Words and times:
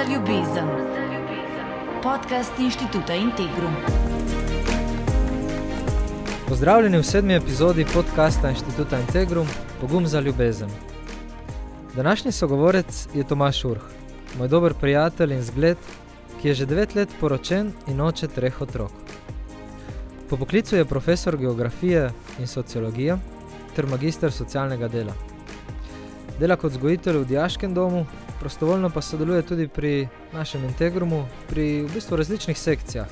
za 0.00 0.12
ljubezen. 0.12 0.68
Podcast 2.02 2.52
inštituta 2.58 3.14
Integrum. 3.14 3.74
Pozdravljeni 6.48 6.98
v 6.98 7.02
sedmi 7.02 7.34
epizodi 7.34 7.86
podcasta 7.94 8.50
inštituta 8.50 9.00
Integrum 9.00 9.46
Pogum 9.80 10.06
za 10.06 10.20
ljubezen. 10.20 10.68
Današnji 11.96 12.32
sogovorec 12.32 13.08
je 13.14 13.24
Tomaš 13.24 13.64
Urh, 13.64 13.82
moj 14.38 14.48
dober 14.48 14.74
prijatelj 14.74 15.32
in 15.32 15.42
zgled, 15.42 15.78
ki 16.42 16.48
je 16.48 16.54
že 16.54 16.66
devet 16.66 16.94
let 16.94 17.08
poročen 17.20 17.72
in 17.86 18.00
oče 18.00 18.28
treh 18.28 18.62
otrok. 18.62 18.92
Po 20.30 20.36
poklicu 20.36 20.76
je 20.76 20.84
profesor 20.84 21.36
geografije 21.36 22.10
in 22.38 22.46
sociologije 22.46 23.18
ter 23.76 23.86
magister 23.86 24.32
socialnega 24.32 24.88
dela. 24.88 25.12
Dela 26.38 26.56
kot 26.56 26.72
vzgojitelj 26.72 27.18
v 27.18 27.24
diaškem 27.24 27.74
domu, 27.74 28.06
prostovoljno 28.40 28.90
pa 28.90 29.02
sodeluje 29.02 29.42
tudi 29.42 29.68
pri 29.68 30.08
našem 30.32 30.64
Integrumu, 30.64 31.26
pri 31.48 31.82
v 31.82 31.92
bistvu 31.94 32.16
različnih 32.16 32.58
sekcijah. 32.58 33.06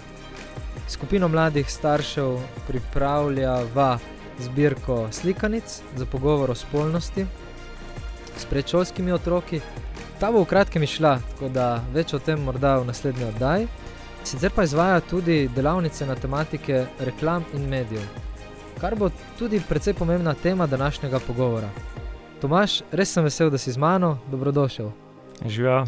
Skupino 0.89 1.29
mladih 1.29 1.71
staršev 1.71 2.39
pripravlja 2.67 3.61
v 3.75 3.99
zbirko 4.41 5.09
slikanic 5.13 5.83
za 5.97 6.07
pogovor 6.07 6.51
o 6.51 6.55
spolnosti 6.55 7.27
s 8.37 8.45
predšolskimi 8.45 9.13
otroki. 9.13 9.61
Ta 10.21 10.33
bo 10.33 10.43
v 10.43 10.49
kratkem 10.51 10.83
išla, 10.83 11.19
tako 11.33 11.49
da 11.49 11.83
več 11.95 12.15
o 12.15 12.19
tem 12.19 12.41
morda 12.43 12.79
v 12.79 12.87
naslednji 12.89 13.29
oddaji. 13.29 13.69
Sicer 14.25 14.53
pa 14.55 14.65
izvaja 14.65 15.01
tudi 15.01 15.49
delavnice 15.55 16.07
na 16.07 16.15
tematike 16.15 16.87
reklam 17.01 17.45
in 17.55 17.69
medijev, 17.69 18.03
kar 18.81 18.97
bo 18.97 19.11
tudi 19.39 19.61
precej 19.69 19.95
pomembna 19.95 20.35
tema 20.35 20.67
današnjega 20.67 21.21
pogovora. 21.27 21.71
Tomaš, 22.41 22.83
res 22.93 23.13
sem 23.13 23.25
vesel, 23.25 23.51
da 23.51 23.59
si 23.59 23.73
z 23.73 23.79
mano, 23.79 24.19
dobrodošel. 24.31 25.08
Živijo. 25.47 25.85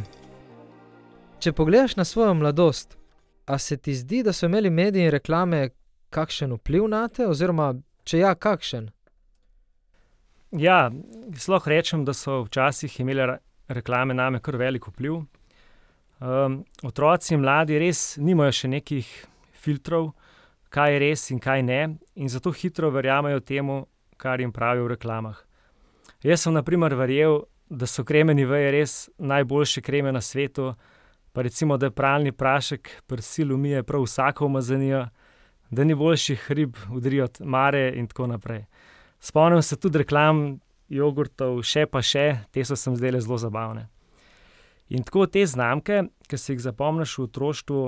Če 1.41 1.53
pogledaš 1.53 1.97
na 1.97 2.05
svojo 2.05 2.35
mladosti, 2.35 2.97
a 3.47 3.59
se 3.59 3.77
ti 3.77 3.95
zdi, 3.95 4.23
da 4.23 4.33
so 4.33 4.47
imeli 4.47 4.71
mediji 4.71 5.09
in 5.09 5.11
reklame 5.11 5.71
kakšen 6.11 6.53
vpliv 6.59 6.87
na 6.89 7.09
te, 7.09 7.27
oziroma 7.27 7.73
če 8.05 8.23
ja, 8.23 8.35
kakšen? 8.35 8.91
Ja, 10.59 10.91
lahko 11.49 11.71
rečem, 11.71 12.05
da 12.05 12.15
so 12.15 12.43
včasih 12.47 13.01
imele 13.01 13.39
reklame 13.69 14.15
name 14.15 14.41
kar 14.43 14.59
velik 14.59 14.87
vpliv. 14.91 15.23
Um, 16.21 16.61
otroci 16.85 17.35
in 17.35 17.43
mladi 17.43 17.79
res 17.81 18.19
nimajo 18.21 18.53
še 18.53 18.69
nekih 18.69 19.09
filtrov, 19.57 20.11
kaj 20.71 20.95
je 20.95 20.99
res 21.03 21.31
in 21.35 21.41
kaj 21.43 21.63
ne, 21.67 21.81
in 22.15 22.29
zato 22.29 22.53
hitro 22.53 22.91
verjamejo 22.93 23.41
temu, 23.41 23.85
kar 24.21 24.41
jim 24.41 24.53
pravijo 24.53 24.87
v 24.87 24.95
reklamah. 24.95 25.39
Jaz 26.23 26.45
sem, 26.45 26.53
na 26.53 26.63
primer, 26.63 26.93
verjel, 26.99 27.47
da 27.71 27.87
so 27.87 28.05
kremeni 28.05 28.45
veje 28.45 28.71
res 28.71 29.09
najboljše 29.19 29.81
kreme 29.81 30.13
na 30.13 30.21
svetu, 30.21 30.75
pa 31.33 31.43
recimo, 31.43 31.77
da 31.77 31.91
pralni 31.91 32.33
prašek 32.33 32.91
prsil 33.07 33.55
umije 33.55 33.83
prav 33.83 34.03
vsako 34.03 34.47
umazanijo, 34.47 35.07
da 35.71 35.85
ni 35.85 35.95
boljših 35.95 36.51
rib 36.51 36.77
udrijo 36.93 37.25
od 37.25 37.39
mare 37.41 37.93
in 37.97 38.07
tako 38.07 38.27
naprej. 38.27 38.65
Spomnim 39.21 39.63
se 39.63 39.77
tudi 39.77 39.99
reklam 39.99 40.59
jogurtov, 40.89 41.63
še 41.63 41.87
pa 41.87 42.03
še, 42.03 42.41
te 42.51 42.65
so 42.65 42.77
se 42.77 42.91
mi 42.91 42.99
zdele 42.99 43.21
zelo 43.21 43.39
zabavne. 43.39 43.87
In 44.91 45.05
tako 45.07 45.29
te 45.31 45.45
znamke, 45.47 46.03
ki 46.27 46.39
si 46.39 46.53
jih 46.53 46.63
zapomniš 46.65 47.19
v 47.19 47.27
otroštvu, 47.29 47.83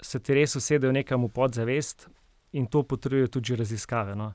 se 0.00 0.20
ti 0.20 0.34
res 0.34 0.56
usedejo 0.56 0.92
nekam 0.92 1.26
v 1.26 1.32
podzavest 1.34 2.08
in 2.56 2.66
to 2.66 2.82
potrjujejo 2.82 3.28
tudi 3.36 3.56
raziskave. 3.56 4.16
No. 4.16 4.32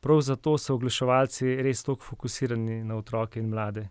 Prav 0.00 0.22
zato 0.24 0.56
so 0.58 0.74
oglaševalci 0.78 1.58
res 1.62 1.84
tako 1.84 2.00
fokusirani 2.08 2.80
na 2.84 2.96
otroke 2.96 3.40
in 3.40 3.52
mlade. 3.52 3.84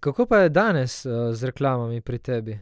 Kako 0.00 0.26
pa 0.26 0.38
je 0.38 0.48
danes 0.48 1.06
uh, 1.06 1.32
z 1.32 1.44
reklamami 1.44 2.00
pri 2.00 2.18
tebi? 2.18 2.58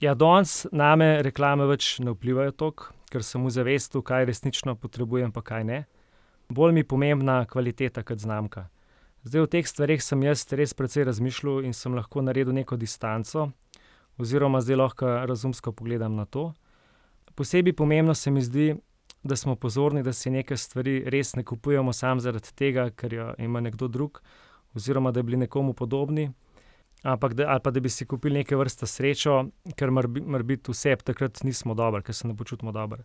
Ja, 0.00 0.14
danes 0.14 0.66
name 0.72 1.22
reklame 1.22 1.66
več 1.70 1.98
ne 2.02 2.10
vplivajo 2.10 2.52
toliko, 2.52 2.88
ker 3.12 3.22
sem 3.22 3.44
v 3.44 3.50
zavestu, 3.54 4.02
kaj 4.02 4.26
resnično 4.26 4.74
potrebujem, 4.74 5.32
pa 5.32 5.42
kaj 5.46 5.64
ne. 5.68 5.84
Bolj 6.48 6.72
mi 6.72 6.82
je 6.82 6.88
pomembna 6.88 7.44
kvaliteta 7.46 8.02
kot 8.02 8.18
znamka. 8.18 8.66
Zdaj, 9.22 9.44
v 9.44 9.50
teh 9.52 9.68
stvareh 9.68 10.02
sem 10.02 10.24
jaz 10.26 10.42
res 10.50 10.74
precej 10.74 11.06
razmišljal 11.06 11.62
in 11.62 11.76
sem 11.76 11.94
lahko 11.94 12.24
naredil 12.24 12.56
neko 12.56 12.76
distanco, 12.76 13.52
oziroma 14.18 14.60
zdaj 14.60 14.80
lahko 14.80 15.12
razumsko 15.30 15.72
pogledam 15.72 16.16
na 16.18 16.26
to. 16.26 16.50
Posebej 17.38 17.76
pomembno 17.78 18.14
se 18.14 18.30
mi 18.30 18.42
zdi, 18.42 18.74
da 19.22 19.36
smo 19.36 19.54
pozorni, 19.56 20.02
da 20.02 20.12
si 20.12 20.30
neke 20.30 20.56
stvari 20.56 21.04
res 21.06 21.36
ne 21.36 21.44
kupujemo 21.44 21.92
samo 21.92 22.20
zaradi 22.20 22.50
tega, 22.58 22.90
ker 22.90 23.14
jo 23.14 23.28
ima 23.38 23.60
nekdo 23.60 23.88
drug, 23.88 24.18
oziroma 24.74 25.12
da 25.12 25.22
bi 25.22 25.30
bili 25.30 25.44
nekomu 25.46 25.72
podobni, 25.72 26.32
ampak 27.02 27.34
da, 27.34 27.48
ali 27.50 27.60
pa 27.60 27.70
da 27.70 27.80
bi 27.80 27.88
si 27.88 28.06
kupili 28.06 28.34
neke 28.34 28.56
vrste 28.56 28.86
srečo, 28.86 29.44
ker 29.76 29.90
mora 29.90 30.42
biti 30.42 30.70
vse, 30.70 30.96
takrat 31.04 31.42
nismo 31.44 31.74
dobri, 31.74 32.02
ker 32.02 32.14
se 32.14 32.28
ne 32.28 32.36
počutimo 32.36 32.72
dobro. 32.72 33.02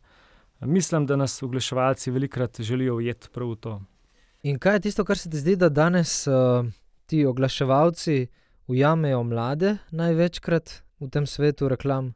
Mislim, 0.61 1.05
da 1.05 1.15
nas 1.15 1.43
oglaševalci 1.43 2.11
velikokrat 2.11 2.61
želijo 2.61 2.95
ujeti 2.95 3.29
prav 3.33 3.49
v 3.49 3.55
to. 3.55 3.81
In 4.43 4.59
kaj 4.59 4.75
je 4.75 4.79
tisto, 4.79 5.05
kar 5.05 5.17
se 5.17 5.29
ti 5.29 5.37
zdi, 5.37 5.55
da 5.55 5.69
danes 5.69 6.27
uh, 6.27 6.65
ti 7.05 7.25
oglaševalci 7.25 8.27
ujamejo 8.67 9.23
mlade 9.23 9.77
največkrat 9.91 10.81
v 10.99 11.09
tem 11.09 11.25
svetu 11.25 11.69
reklam? 11.69 12.13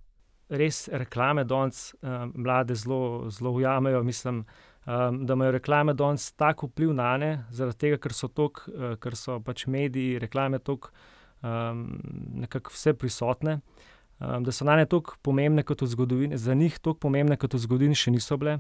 Res 0.49 0.87
reklame 0.91 1.43
danes 1.43 1.93
uh, 2.01 2.25
mlade 2.33 2.75
zelo, 2.75 3.29
zelo 3.29 3.51
ujamejo. 3.51 4.03
Mislim, 4.03 4.45
um, 4.85 5.25
da 5.25 5.33
imajo 5.33 5.51
reklame 5.51 5.93
danes 5.93 6.31
tako 6.31 6.67
vpliv 6.67 6.93
na 6.93 7.17
ne, 7.17 7.31
zaradi 7.49 7.77
tega, 7.77 7.97
ker 7.97 8.13
so, 8.13 8.27
tok, 8.27 8.65
uh, 8.67 8.95
ker 9.01 9.15
so 9.15 9.39
pač 9.39 9.67
mediji, 9.67 10.19
reklame 10.19 10.59
tako 10.59 10.89
um, 10.89 11.09
nekako 11.41 12.71
vse 12.73 12.93
prisotne. 12.93 13.59
Um, 14.19 14.43
da 14.43 14.51
so 14.51 14.65
na 14.65 14.75
ne 14.75 14.85
tako 14.85 15.15
pomembne 15.21 15.63
kot 15.65 15.81
v 15.81 15.87
zgodovini, 15.89 16.37
za 16.37 16.53
njih 16.53 16.77
tako 16.79 16.93
pomembne 17.07 17.37
kot 17.41 17.55
v 17.57 17.61
zgodovini 17.63 17.97
še 17.97 18.11
niso 18.13 18.37
bile. 18.37 18.59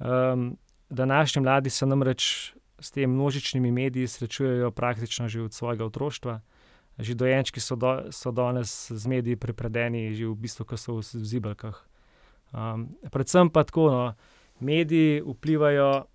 Um, 0.00 0.54
današnji 0.88 1.42
mladi 1.42 1.70
se 1.70 1.86
namreč 1.86 2.54
s 2.80 2.90
temi 2.90 3.06
množičnimi 3.06 3.72
mediji 3.72 4.08
srečujejo 4.08 4.70
praktično 4.70 5.28
že 5.28 5.42
od 5.42 5.52
svojega 5.52 5.84
otroštva. 5.84 6.40
Že 6.98 7.14
dojenčki 7.14 7.60
so, 7.60 7.76
do, 7.76 8.08
so 8.08 8.32
danes 8.32 8.88
z 8.88 9.06
mediji 9.06 9.36
prepredeni, 9.36 10.14
že 10.16 10.24
v 10.26 10.34
bistvu, 10.34 10.64
ko 10.64 10.76
so 10.80 10.96
v 10.96 11.04
zibelkah. 11.04 11.76
Um, 12.56 12.96
predvsem 13.12 13.52
pa 13.52 13.64
tako, 13.68 13.90
no, 13.92 14.14
mediji 14.64 15.20
vplivajo 15.20 16.06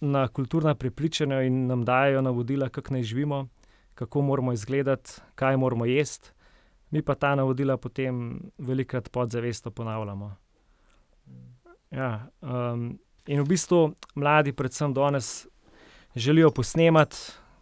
na 0.00 0.28
kulturna 0.28 0.74
prepričanja 0.74 1.42
in 1.42 1.66
nam 1.66 1.84
dajo 1.84 2.22
navodila, 2.22 2.68
kako 2.68 2.96
naj 2.96 3.02
živimo, 3.02 3.48
kako 3.96 4.22
moramo 4.22 4.52
izgledati, 4.52 5.10
kaj 5.34 5.56
moramo 5.56 5.84
jesti, 5.84 6.30
mi 6.90 7.02
pa 7.02 7.14
ta 7.14 7.34
navodila 7.34 7.76
potem 7.76 8.40
velikokrat 8.58 9.08
podzavestno 9.12 9.70
ponavljamo. 9.70 10.36
Ja, 11.90 12.28
um, 12.40 12.98
in 13.26 13.40
v 13.40 13.48
bistvu 13.48 13.94
mladi, 14.14 14.52
predvsem 14.52 14.94
danes, 14.94 15.46
želijo 16.14 16.50
posnemati, 16.50 17.16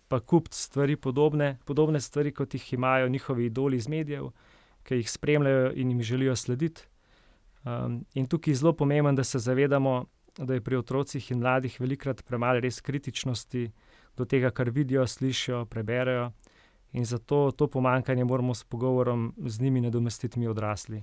pa 0.08 0.20
kupiti 0.20 0.56
stvari 0.56 0.96
podobne, 0.96 1.58
podobne 1.64 2.00
stvari, 2.00 2.32
kot 2.32 2.54
jih 2.54 2.72
imajo 2.72 3.08
njihovi 3.08 3.46
idoli 3.46 3.76
iz 3.76 3.88
medijev, 3.88 4.32
ki 4.82 4.98
jih 5.00 5.10
spremljajo 5.10 5.72
in 5.74 5.90
jim 5.90 6.02
želijo 6.02 6.36
slediti. 6.36 6.82
Um, 7.64 8.04
in 8.14 8.26
tukaj 8.26 8.52
je 8.52 8.56
zelo 8.56 8.72
pomembno, 8.72 9.12
da 9.12 9.24
se 9.24 9.38
zavedamo, 9.38 10.04
da 10.38 10.54
je 10.54 10.60
pri 10.60 10.76
otrocih 10.76 11.30
in 11.30 11.38
mladih 11.38 11.80
velikokrat 11.80 12.24
premalo 12.26 12.60
res 12.60 12.80
kritičnosti 12.80 13.70
do 14.16 14.24
tega, 14.24 14.50
kar 14.50 14.70
vidijo, 14.70 15.06
slišijo, 15.06 15.64
preberejo. 15.64 16.30
In 16.92 17.04
zato 17.04 17.50
to 17.50 17.66
pomankanje 17.66 18.24
moramo 18.24 18.54
s 18.54 18.64
pogovorom 18.64 19.34
z 19.46 19.60
njimi 19.60 19.80
nadomestiti 19.80 20.38
mi 20.38 20.48
odrasli. 20.48 21.02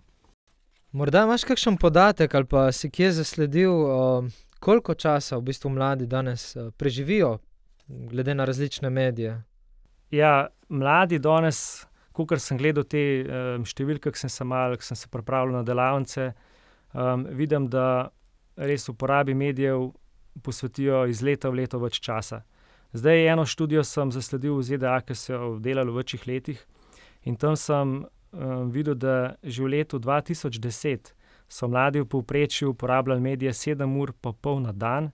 Morda 0.92 1.24
imaš 1.24 1.44
kakšen 1.44 1.78
podatek 1.78 2.36
ali 2.36 2.46
pa 2.46 2.72
si 2.72 2.90
kje 2.90 3.12
zasledil, 3.12 3.72
uh, 3.72 4.26
koliko 4.60 4.94
časa 4.94 5.38
v 5.38 5.42
bistvu 5.42 5.70
mladi 5.70 6.08
danes 6.08 6.56
uh, 6.56 6.72
preživijo, 6.78 7.38
glede 7.88 8.36
na 8.36 8.46
različne 8.46 8.90
medije? 8.90 9.42
Ja, 10.12 10.48
mladi 10.70 11.20
danes, 11.20 11.86
kot 12.12 12.40
sem 12.40 12.58
gledal 12.58 12.84
te 12.84 13.04
um, 13.24 13.66
številke, 13.66 14.12
ki 14.12 14.20
sem 14.20 14.30
se 14.30 14.44
mal, 14.44 14.76
ki 14.76 14.84
sem 14.84 15.00
se 15.00 15.12
pripravljal 15.12 15.60
na 15.60 15.64
delavnice, 15.64 16.32
vidim, 17.32 17.70
da 17.72 18.12
res 18.56 18.90
uporabi 18.90 19.34
medijev 19.34 19.92
posvetijo 20.44 21.06
iz 21.08 21.22
leta 21.22 21.50
v 21.50 21.62
leto 21.64 21.80
več 21.80 22.00
časa. 22.04 22.42
Zdaj, 22.94 23.28
eno 23.28 23.46
študijo 23.46 23.84
sem 23.84 24.12
zasledil 24.12 24.58
v 24.58 24.64
ZDA, 24.64 25.00
ki 25.02 25.16
so 25.16 25.56
delali 25.64 25.92
v 25.92 26.02
večjih 26.04 26.28
letih, 26.28 26.60
in 27.24 27.38
tam 27.40 27.56
sem 27.56 28.04
um, 28.04 28.72
videl, 28.72 28.98
da 29.00 29.36
že 29.44 29.64
v 29.64 29.80
letu 29.80 30.00
2010 30.00 31.14
so 31.48 31.68
mladi 31.68 32.04
v 32.04 32.06
povprečju 32.06 32.70
uporabljali 32.76 33.22
medije 33.22 33.54
7 33.54 33.88
ur 34.02 34.12
pa 34.12 34.34
pol 34.34 34.60
na 34.60 34.72
dan, 34.76 35.12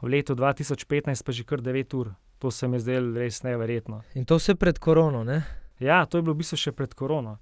v 0.00 0.08
letu 0.08 0.34
2015 0.34 1.24
pa 1.24 1.32
že 1.32 1.44
kar 1.44 1.60
9 1.60 1.94
ur. 2.00 2.14
To 2.38 2.50
se 2.50 2.68
mi 2.68 2.76
je 2.76 2.80
zdelo 2.80 3.18
res 3.18 3.42
neverjetno. 3.42 4.02
In 4.14 4.24
to 4.24 4.38
vse 4.38 4.54
pred 4.54 4.78
korono, 4.78 5.24
ne? 5.24 5.42
Ja, 5.80 6.06
to 6.06 6.18
je 6.18 6.22
bilo 6.22 6.34
v 6.34 6.38
bistvu 6.38 6.56
še 6.56 6.72
pred 6.72 6.94
korono. 6.94 7.38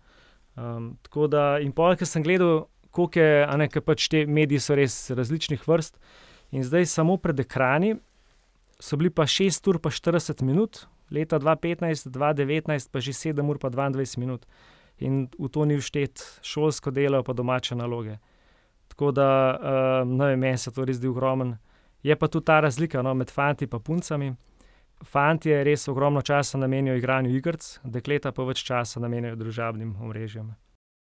Um, 0.57 0.97
tako 1.03 1.29
da, 1.29 1.61
in 1.61 1.71
pol, 1.71 1.95
ki 1.95 2.09
sem 2.09 2.25
gledal, 2.25 2.67
koliko 2.91 3.21
je, 3.21 3.45
a 3.45 3.55
ne, 3.61 3.69
ker 3.69 3.85
pač 3.85 4.09
te 4.09 4.25
mediji 4.27 4.59
so 4.59 4.75
res 4.75 5.11
različnih 5.13 5.63
vrst, 5.69 6.01
in 6.51 6.65
zdaj 6.65 6.89
samo 6.89 7.21
pred 7.21 7.39
ekrani 7.45 7.99
so 8.81 8.97
bili 8.97 9.11
pa 9.11 9.27
6 9.27 9.69
ur 9.69 9.79
pa 9.79 9.91
40 9.91 10.43
minut, 10.43 10.87
leta 11.11 11.39
2015, 11.39 12.11
2019 12.11 12.91
pa 12.93 13.01
že 13.01 13.13
7 13.13 13.51
ur 13.51 13.59
pa 13.59 13.69
22 13.71 14.19
minut. 14.19 14.47
in 14.99 15.29
v 15.39 15.49
to 15.49 15.65
ni 15.65 15.77
vštet 15.77 16.41
šolsko 16.43 16.91
delo, 16.91 17.23
pa 17.23 17.33
domače 17.33 17.77
naloge. 17.77 18.19
Tako 18.89 19.11
da, 19.13 19.29
uh, 19.61 20.09
no, 20.09 20.37
meni 20.37 20.59
se 20.59 20.73
to 20.73 20.85
res 20.85 20.97
zdi 20.97 21.09
ogromen. 21.09 21.57
Je 22.03 22.17
pa 22.17 22.29
tu 22.29 22.41
ta 22.41 22.61
razlika 22.61 23.03
no, 23.03 23.15
med 23.15 23.31
fanti 23.31 23.65
in 23.65 23.81
puncami. 23.81 24.35
Fanti 25.05 25.53
res 25.65 25.89
ogromno 25.89 26.23
časa 26.23 26.59
namenijo 26.59 26.97
igranju 26.97 27.31
iger, 27.31 27.57
dekleta 27.85 28.33
pa 28.33 28.43
več 28.45 28.65
časa 28.65 29.01
namenijo 29.01 29.37
družabnim 29.37 29.97
omrežjem. 30.01 30.55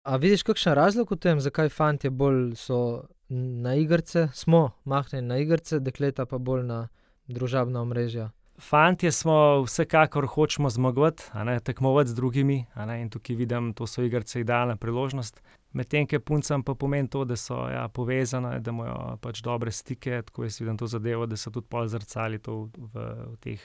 A 0.04 0.16
vidiš 0.16 0.42
kakšen 0.42 0.74
razlog 0.74 1.10
v 1.12 1.16
tem, 1.16 1.40
zakaj 1.40 1.68
fanti 1.68 2.08
bolj 2.08 2.56
so 2.56 3.04
na 3.28 3.74
igrice, 3.74 4.28
smo 4.34 4.70
mahnjeni 4.84 5.28
na 5.28 5.36
igrice, 5.38 5.80
dekleta 5.80 6.26
pa 6.26 6.38
bolj 6.38 6.64
na 6.64 6.88
družabna 7.32 7.82
omrežja? 7.82 8.30
Fantje 8.62 9.10
smo 9.12 9.62
vsekakor 9.62 10.26
hočemo 10.26 10.70
zmagovati, 10.70 11.22
tekmovati 11.64 12.10
z 12.10 12.14
drugimi, 12.14 12.66
in 13.00 13.10
tukaj 13.10 13.36
vidim, 13.36 13.72
da 13.72 13.86
so 13.86 14.02
igrice 14.02 14.40
idealna 14.40 14.76
priložnost. 14.76 15.42
Medtem 15.72 16.06
ko 16.06 16.20
puncam 16.20 16.62
pa 16.62 16.74
pomeni 16.74 17.08
to, 17.08 17.24
da 17.24 17.36
so 17.36 17.56
ja, 17.68 17.88
povezane, 17.88 18.60
da 18.60 18.70
imajo 18.70 19.16
pač 19.20 19.40
dobre 19.42 19.70
stike, 19.70 20.22
tako 20.22 20.44
jaz 20.44 20.60
vidim 20.60 20.76
to 20.78 20.86
zadevo, 20.86 21.26
da 21.26 21.36
so 21.36 21.50
tudi 21.50 21.66
pol 21.68 21.88
zrcali 21.88 22.38
to 22.38 22.68
v, 22.76 23.06
v 23.32 23.36
teh, 23.40 23.60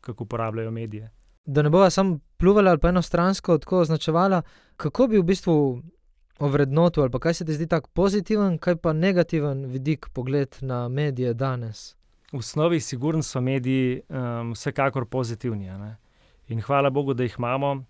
kako 0.00 0.24
uporabljajo 0.24 0.70
medije. 0.70 1.10
Da 1.44 1.62
ne 1.62 1.70
bova 1.70 1.90
samo 1.90 2.18
pljuvala 2.36 2.70
ali 2.70 2.80
pa 2.80 2.88
enostransko 2.88 3.58
tako 3.58 3.80
označevala, 3.80 4.42
kako 4.76 5.06
bi 5.06 5.18
v 5.18 5.22
bistvu 5.22 5.82
ovrednotil 6.38 7.02
ali 7.02 7.20
kaj 7.20 7.34
se 7.34 7.44
ti 7.44 7.52
zdi 7.52 7.66
tako 7.66 7.90
pozitiven, 7.92 8.58
kaj 8.58 8.76
pa 8.76 8.92
negativen 8.92 9.64
vidik 9.66 10.08
pogled 10.12 10.56
na 10.60 10.88
medije 10.88 11.34
danes? 11.34 11.99
V 12.32 12.38
osnovi, 12.38 12.80
sigurno 12.80 13.22
so 13.22 13.40
mediji 13.40 14.02
um, 14.08 14.52
vsekakor 14.52 15.04
pozitivni. 15.04 15.70
In 16.48 16.60
hvala 16.62 16.90
Bogu, 16.90 17.14
da 17.14 17.22
jih 17.22 17.34
imamo, 17.38 17.84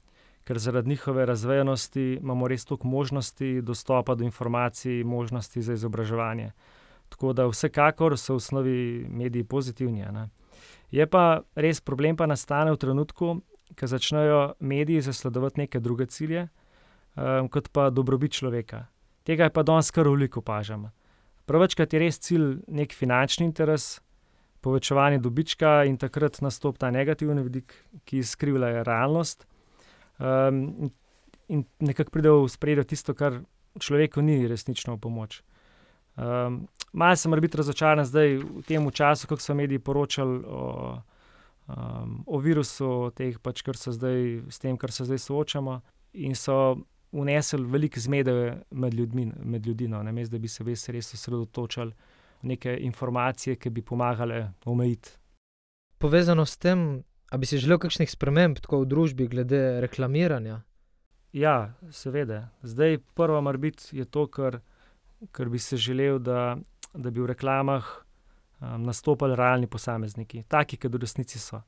ker 0.45 0.59
zaradi 0.59 0.89
njihove 0.89 1.27
razvejenosti 1.27 2.19
imamo 2.23 2.49
res 2.49 2.65
toliko 2.65 2.89
možnosti 2.89 3.61
dostopa 3.63 4.15
do 4.15 4.25
informacij, 4.25 5.05
možnosti 5.05 5.63
za 5.63 5.73
izobraževanje. 5.73 6.53
Tako 7.09 7.33
da 7.33 7.47
vsekakor 7.47 8.19
so 8.19 8.33
v 8.33 8.37
osnovi 8.37 9.07
mediji 9.09 9.45
pozitivni. 9.45 10.07
Je 10.91 11.07
pa 11.07 11.43
res 11.55 11.81
problem, 11.81 12.17
pa 12.17 12.27
nastane 12.27 12.73
v 12.73 12.77
trenutku, 12.77 13.41
ko 13.81 13.87
začnejo 13.87 14.55
mediji 14.61 15.01
zasledovati 15.01 15.61
neke 15.61 15.81
druge 15.81 16.07
cilje, 16.07 16.49
um, 17.17 17.49
kot 17.49 17.69
pa 17.69 17.91
dobrobit 17.91 18.33
človeka. 18.33 18.87
Tega 19.25 19.45
je 19.45 19.53
pa 19.53 19.63
danes 19.63 19.91
kar 19.91 20.09
veliko 20.09 20.41
opažamo. 20.41 20.91
Prvečkrat 21.47 21.93
je 21.93 22.01
res 22.01 22.19
cilj 22.19 22.63
nek 22.69 22.93
finančni 22.95 23.47
interes, 23.47 24.01
povečevanje 24.61 25.19
dobička 25.19 25.85
in 25.89 25.97
takrat 25.99 26.41
nastopi 26.41 26.79
ta 26.79 26.91
negativni 26.91 27.43
vidik, 27.43 27.75
ki 28.05 28.23
skrivlja 28.23 28.83
realnost. 28.83 29.47
Um, 30.19 30.91
in 31.49 31.65
nekako 31.81 32.11
pride 32.11 32.31
v 32.31 32.49
spredje 32.49 32.85
tisto, 32.85 33.15
kar 33.15 33.41
človeku 33.81 34.23
ni 34.23 34.45
resnično 34.49 34.97
v 34.97 35.01
pomoč. 35.01 35.41
Um, 36.17 36.67
Malo 36.93 37.17
sem 37.17 37.33
biti 37.41 37.57
razočaran 37.57 38.05
zdaj 38.05 38.37
v 38.43 38.63
tem 38.67 38.91
času, 38.91 39.29
ko 39.31 39.37
so 39.39 39.55
mediji 39.55 39.79
poročali 39.79 40.43
o, 40.43 40.99
um, 41.71 42.17
o 42.27 42.39
virusu, 42.43 43.13
teh, 43.15 43.39
pač, 43.39 43.63
kar 43.63 43.79
se 43.79 43.95
zdaj 43.95 44.43
s 44.51 44.59
tem, 44.59 44.77
kar 44.77 44.91
se 44.91 45.07
zdaj 45.07 45.23
soočamo, 45.23 45.81
in 46.19 46.35
so 46.35 46.83
unesli 47.13 47.63
veliko 47.63 48.01
zmede 48.01 48.63
med 48.71 48.95
ljudmi, 48.95 49.31
med 49.45 49.67
ljudi, 49.67 49.89
no, 49.89 50.03
namesto 50.03 50.35
da 50.35 50.43
bi 50.43 50.49
se 50.49 50.93
res, 50.93 51.15
osredotočali 51.15 51.95
neke 52.43 52.77
informacije, 52.81 53.57
ki 53.57 53.71
bi 53.71 53.83
pomagale 53.83 54.53
omejiti. 54.65 55.17
Povezano 55.99 56.47
s 56.47 56.57
tem, 56.57 57.03
ali 57.31 57.41
bi 57.41 57.47
si 57.47 57.59
želel 57.59 57.79
kakšnih 57.79 58.11
sprememb 58.11 58.59
v 58.71 58.85
družbi 58.87 59.29
glede 59.29 59.81
reklamiranja? 59.81 60.63
Ja, 61.33 61.75
seveda. 61.91 62.49
Zdaj, 62.63 62.99
prvo, 63.15 63.41
mar 63.41 63.57
biti 63.57 63.99
je 63.99 64.05
to, 64.05 64.27
kar, 64.27 64.61
kar 65.33 65.49
bi 65.49 65.59
se 65.59 65.77
želel, 65.77 66.19
da 66.19 66.57
da 66.95 67.11
bi 67.11 67.21
v 67.21 67.27
reklamah 67.27 67.85
um, 68.61 68.83
nastopili 68.83 69.37
realni 69.37 69.67
posamezniki, 69.67 70.43
taki, 70.49 70.77
ki 70.77 70.89
v 70.89 71.01
resnici 71.01 71.39
so. 71.39 71.63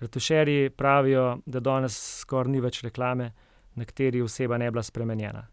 Retušerji 0.00 0.70
pravijo, 0.70 1.38
da 1.46 1.60
danes 1.60 1.96
skoraj 2.20 2.52
ni 2.52 2.60
več 2.60 2.82
reklame, 2.84 3.32
na 3.74 3.84
kateri 3.84 4.22
oseba 4.22 4.58
ne 4.58 4.70
bila 4.70 4.82
spremenjena. 4.82 5.46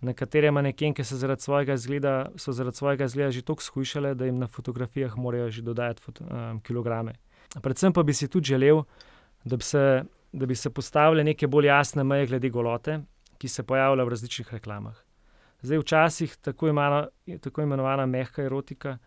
Nekatere 0.00 0.50
manekenke 0.50 1.04
so 1.04 1.16
zaradi 1.18 1.42
svojega 1.42 1.74
izgleda, 1.74 2.30
zaradi 2.36 2.76
svojega 2.76 3.04
izgleda 3.04 3.30
že 3.30 3.42
tako 3.42 3.62
shujšale, 3.62 4.14
da 4.14 4.26
jim 4.26 4.38
na 4.38 4.46
fotografijah 4.46 5.16
morajo 5.16 5.50
že 5.50 5.62
dodajati 5.62 6.02
foto, 6.02 6.24
um, 6.24 6.60
kilograme. 6.60 7.14
Predvsem 7.62 7.92
pa 7.92 8.02
bi 8.02 8.14
si 8.14 8.28
tudi 8.28 8.46
želel, 8.46 8.82
da 9.44 9.56
bi 9.56 9.62
se, 9.62 10.04
da 10.32 10.46
bi 10.46 10.54
se 10.54 10.70
postavile 10.70 11.24
neke 11.24 11.46
bolj 11.46 11.66
jasne 11.66 12.04
meje 12.04 12.26
glede 12.26 12.50
golote, 12.50 13.00
ki 13.38 13.48
se 13.48 13.62
pojavlja 13.62 14.04
v 14.04 14.08
različnih 14.08 14.52
reklamah. 14.52 14.96
Zdaj, 15.62 15.78
včasih 15.78 16.36
tako, 16.36 16.68
imano, 16.68 17.08
tako 17.40 17.62
imenovana 17.62 18.06
mehka 18.06 18.42
erotika 18.42 18.98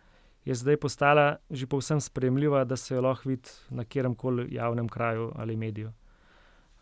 je 0.44 0.54
zdaj 0.54 0.76
postala 0.76 1.36
že 1.50 1.66
povsem 1.66 2.00
sprejemljiva, 2.00 2.64
da 2.64 2.76
se 2.76 2.94
jo 2.94 3.00
lahko 3.00 3.28
vidi 3.28 3.48
na 3.70 3.84
kjerem 3.84 4.14
koli 4.14 4.54
javnem 4.54 4.88
kraju 4.88 5.32
ali 5.36 5.56
mediju. 5.56 5.92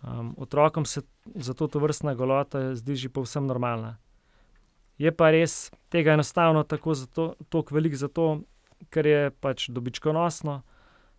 Um, 0.03 0.35
otrokom 0.39 0.85
se 0.85 1.03
zato 1.35 1.69
to 1.69 1.79
vrstna 1.79 2.15
golota 2.15 2.75
zdi 2.75 2.97
že 2.97 3.09
povsem 3.09 3.47
normalna. 3.47 3.99
Je 4.99 5.12
pa 5.12 5.31
res 5.31 5.71
tega 5.88 6.12
enostavno 6.12 6.62
tako 6.62 6.94
toliko 7.49 7.75
velik 7.75 7.94
zato, 7.97 8.43
ker 8.91 9.06
je 9.06 9.31
pač 9.31 9.69
dobičkonosno, 9.69 10.62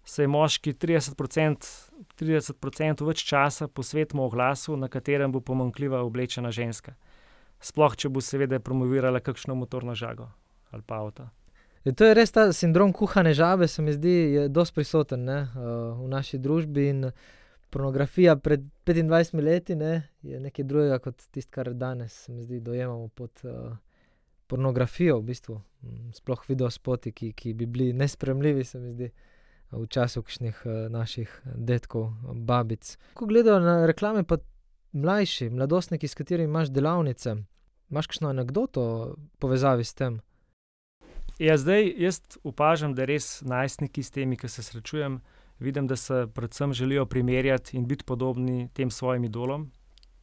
se 0.03 0.23
je 0.23 0.27
moški 0.27 0.73
30%, 0.73 1.69
30 2.17 3.05
več 3.05 3.23
časa 3.25 3.67
posvetimo 3.67 4.25
oglasu, 4.25 4.77
na 4.77 4.87
katerem 4.89 5.31
bo 5.31 5.41
pomankljiva 5.41 6.01
oblečena 6.01 6.51
ženska 6.51 6.95
sploh 7.61 7.95
če 7.95 8.09
bo 8.09 8.21
seveda 8.25 8.59
promovirala 8.59 9.21
kakšno 9.21 9.55
motorno 9.55 9.95
žago 9.95 10.31
ali 10.71 10.83
pa 10.87 11.01
avto. 11.03 11.25
Je, 11.83 11.91
to 11.91 12.05
je 12.07 12.13
res 12.15 12.31
ta 12.31 12.45
sindrom 12.55 12.93
kuhane 12.95 13.33
žabe, 13.35 13.67
se 13.67 13.81
mi 13.83 13.91
zdi, 13.91 14.13
da 14.31 14.43
je 14.45 14.51
dosti 14.53 14.75
prisoten 14.77 15.25
ne, 15.27 15.39
v 15.51 16.07
naši 16.07 16.37
družbi. 16.39 16.85
Pornografija 17.71 18.35
pred 18.35 18.65
25 18.85 19.43
leti 19.43 19.75
ne, 19.75 20.09
je 20.21 20.39
nekaj 20.39 20.65
drugega 20.67 20.99
kot 20.99 21.23
tisto, 21.31 21.51
kar 21.55 21.71
danes, 21.73 22.13
se 22.25 22.33
mi 22.33 22.43
zdi, 22.43 22.59
dojemamo 22.59 23.07
pod 23.07 23.31
uh, 23.43 23.77
pornografijo. 24.47 25.19
V 25.19 25.23
bistvu. 25.23 25.61
Sploh 26.13 26.43
video 26.49 26.69
spoti, 26.69 27.13
ki, 27.15 27.31
ki 27.33 27.53
bi 27.53 27.65
bili 27.65 27.93
nespremljivi, 27.93 28.63
se 28.67 28.79
mi 28.79 28.91
zdi, 28.91 29.07
v 29.71 29.85
času 29.87 30.23
kakšnih 30.27 30.63
uh, 30.65 30.73
naših 30.91 31.31
detkov, 31.55 32.11
babic. 32.35 32.97
Ko 33.15 33.25
gledajo 33.25 33.63
na 33.63 33.85
reklame, 33.87 34.25
pa 34.27 34.41
mlajši, 34.91 35.49
mladostniki, 35.49 36.07
s 36.07 36.19
katerimi 36.19 36.51
imaš 36.51 36.69
delavnice, 36.75 37.37
imaš 37.89 38.11
kakšno 38.11 38.29
anegdoto 38.29 38.83
povezavi 39.39 39.87
s 39.87 39.95
tem? 39.95 40.19
Ja, 41.39 41.55
zdaj 41.57 41.87
jaz 41.97 42.19
opažam, 42.43 42.93
da 42.93 43.07
res 43.07 43.39
najstniki 43.47 44.03
s 44.03 44.11
temi, 44.11 44.37
ki 44.37 44.49
se 44.51 44.63
srečujem, 44.63 45.21
vidim, 45.61 45.87
da 45.87 45.95
se 45.95 46.27
predvsem 46.33 46.73
želijo 46.73 47.05
primerjati 47.05 47.77
in 47.77 47.87
biti 47.87 48.03
podobni 48.03 48.69
tem 48.73 48.91
svojim 48.91 49.23
idolom, 49.23 49.69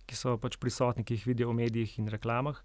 ki 0.07 0.16
so 0.16 0.37
pač 0.38 0.57
prisotni, 0.57 1.04
ki 1.04 1.14
jih 1.14 1.26
vidijo 1.26 1.52
v 1.52 1.61
medijih 1.62 1.99
in 1.99 2.09
reklamah. 2.09 2.61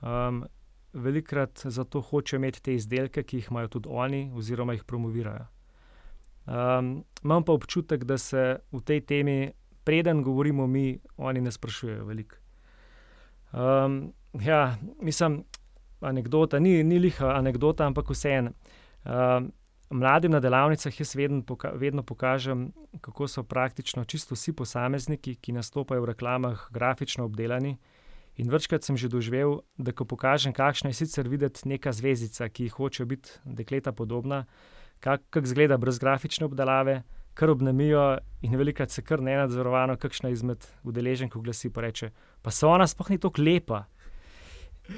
Um, 0.00 0.44
velikrat 0.92 1.60
zato 1.64 2.00
hočejo 2.00 2.38
imeti 2.38 2.62
te 2.62 2.74
izdelke, 2.74 3.22
ki 3.22 3.40
jih 3.40 3.48
imajo 3.50 3.68
tudi 3.68 3.88
oni, 3.90 4.30
oziroma 4.34 4.76
jih 4.76 4.84
promovirajo. 4.84 5.46
Um, 6.48 7.04
imam 7.24 7.44
pa 7.44 7.52
občutek, 7.52 8.04
da 8.04 8.18
se 8.18 8.58
v 8.72 8.80
tej 8.80 9.00
temi 9.00 9.38
preden 9.84 10.22
govorimo 10.22 10.66
mi, 10.66 10.98
oni 11.16 11.40
ne 11.40 11.52
sprašujejo 11.52 12.04
veliko. 12.04 12.36
Um, 13.52 14.12
ja, 14.40 14.76
mislim, 15.00 15.42
anekdota, 16.00 16.58
ni, 16.58 16.84
ni 16.84 16.98
liha 16.98 17.34
anekdota, 17.36 17.86
ampak 17.86 18.10
vseeno. 18.10 18.52
Um, 19.04 19.52
mladim 19.90 20.32
na 20.32 20.40
delavnicah 20.40 21.00
jaz 21.00 21.14
vedno, 21.16 21.42
poka 21.42 21.70
vedno 21.74 22.02
pokažem, 22.02 22.72
kako 23.00 23.28
so 23.28 23.42
praktično 23.42 24.04
čisto 24.04 24.34
vsi 24.34 24.52
posamezniki, 24.52 25.34
ki 25.34 25.52
nastopajo 25.52 26.02
v 26.02 26.10
reklamah, 26.12 26.68
grafično 26.70 27.24
obdelani. 27.24 27.78
In 28.36 28.50
večkrat 28.50 28.84
sem 28.84 28.96
že 28.96 29.08
doživel, 29.08 29.60
da 29.78 29.92
ko 29.92 30.04
pokažem, 30.04 30.52
kakšna 30.52 30.90
je 30.90 31.00
sicer 31.00 31.28
videti 31.28 31.68
neka 31.68 31.92
zvezdica, 31.92 32.48
ki 32.48 32.68
jih 32.68 32.72
hoče 32.72 33.04
biti 33.04 33.30
dekleta 33.44 33.92
podobna, 33.92 34.44
kako 35.00 35.24
kak 35.30 35.44
izgleda 35.44 35.76
brez 35.78 35.98
grafične 35.98 36.46
obdelave 36.46 37.02
kar 37.38 37.50
obnemijo 37.50 38.18
in 38.42 38.56
velikrat 38.58 38.90
se 38.90 39.02
kar 39.02 39.22
nenadzorovano, 39.22 39.96
kakšna 39.96 40.32
izmed 40.34 40.64
udeleženk 40.82 41.36
oglasi 41.36 41.68
in 41.68 41.82
reče: 41.82 42.10
Pa 42.42 42.50
se 42.50 42.66
ona 42.66 42.86
sploh 42.86 43.10
ni 43.10 43.18
tako 43.18 43.42
lepa. 43.42 43.84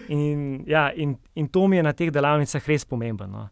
In, 0.09 0.65
ja, 0.67 0.93
in, 0.93 1.17
in 1.35 1.49
to 1.49 1.67
mi 1.69 1.77
je 1.77 1.83
na 1.83 1.93
teh 1.93 2.11
delavnicah 2.11 2.69
res 2.69 2.85
pomembno. 2.85 3.27
No? 3.27 3.49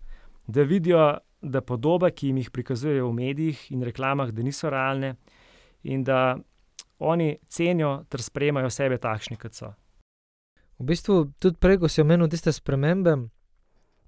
Da 0.46 0.62
vidijo, 0.62 1.18
da 1.42 1.60
podobe, 1.60 2.10
ki 2.10 2.30
jim 2.30 2.38
jih 2.42 2.50
prikazujejo 2.50 3.08
v 3.08 3.14
medijih 3.14 3.66
in 3.72 3.82
reklamah, 3.82 4.30
da 4.34 4.42
niso 4.42 4.70
realne 4.70 5.14
in 5.82 6.04
da 6.04 6.38
oni 6.98 7.36
cenijo 7.48 8.04
ter 8.08 8.22
sprejemajo 8.22 8.70
sebe 8.70 8.98
takšni, 8.98 9.36
kot 9.38 9.54
so. 9.54 9.72
V 10.78 10.86
bistvu, 10.86 11.32
tudi 11.38 11.58
prej, 11.58 11.78
ko 11.82 11.88
si 11.90 12.02
omenil 12.02 12.28
tiste 12.30 12.52
spremembe, 12.54 13.16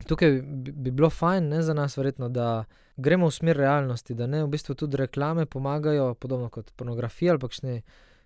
tukaj 0.06 0.40
bi, 0.42 0.72
bi 0.72 0.90
bilo 0.90 1.10
fajn 1.10 1.49
ne, 1.54 1.62
za 1.62 1.75
nas, 1.75 1.96
verjetno, 1.99 2.28
da 2.28 2.64
gremo 2.96 3.28
v 3.30 3.34
smer 3.34 3.56
realnosti, 3.56 4.14
da 4.14 4.26
ne 4.26 4.44
v 4.44 4.50
bistvu 4.50 4.75
tudi 4.75 4.99
reklame 5.00 5.46
pomagajo, 5.46 6.14
podobno 6.14 6.50
kot 6.50 6.72
pornografija 6.76 7.34
ali 7.34 7.42
pač 7.42 7.62
ne 7.62 7.80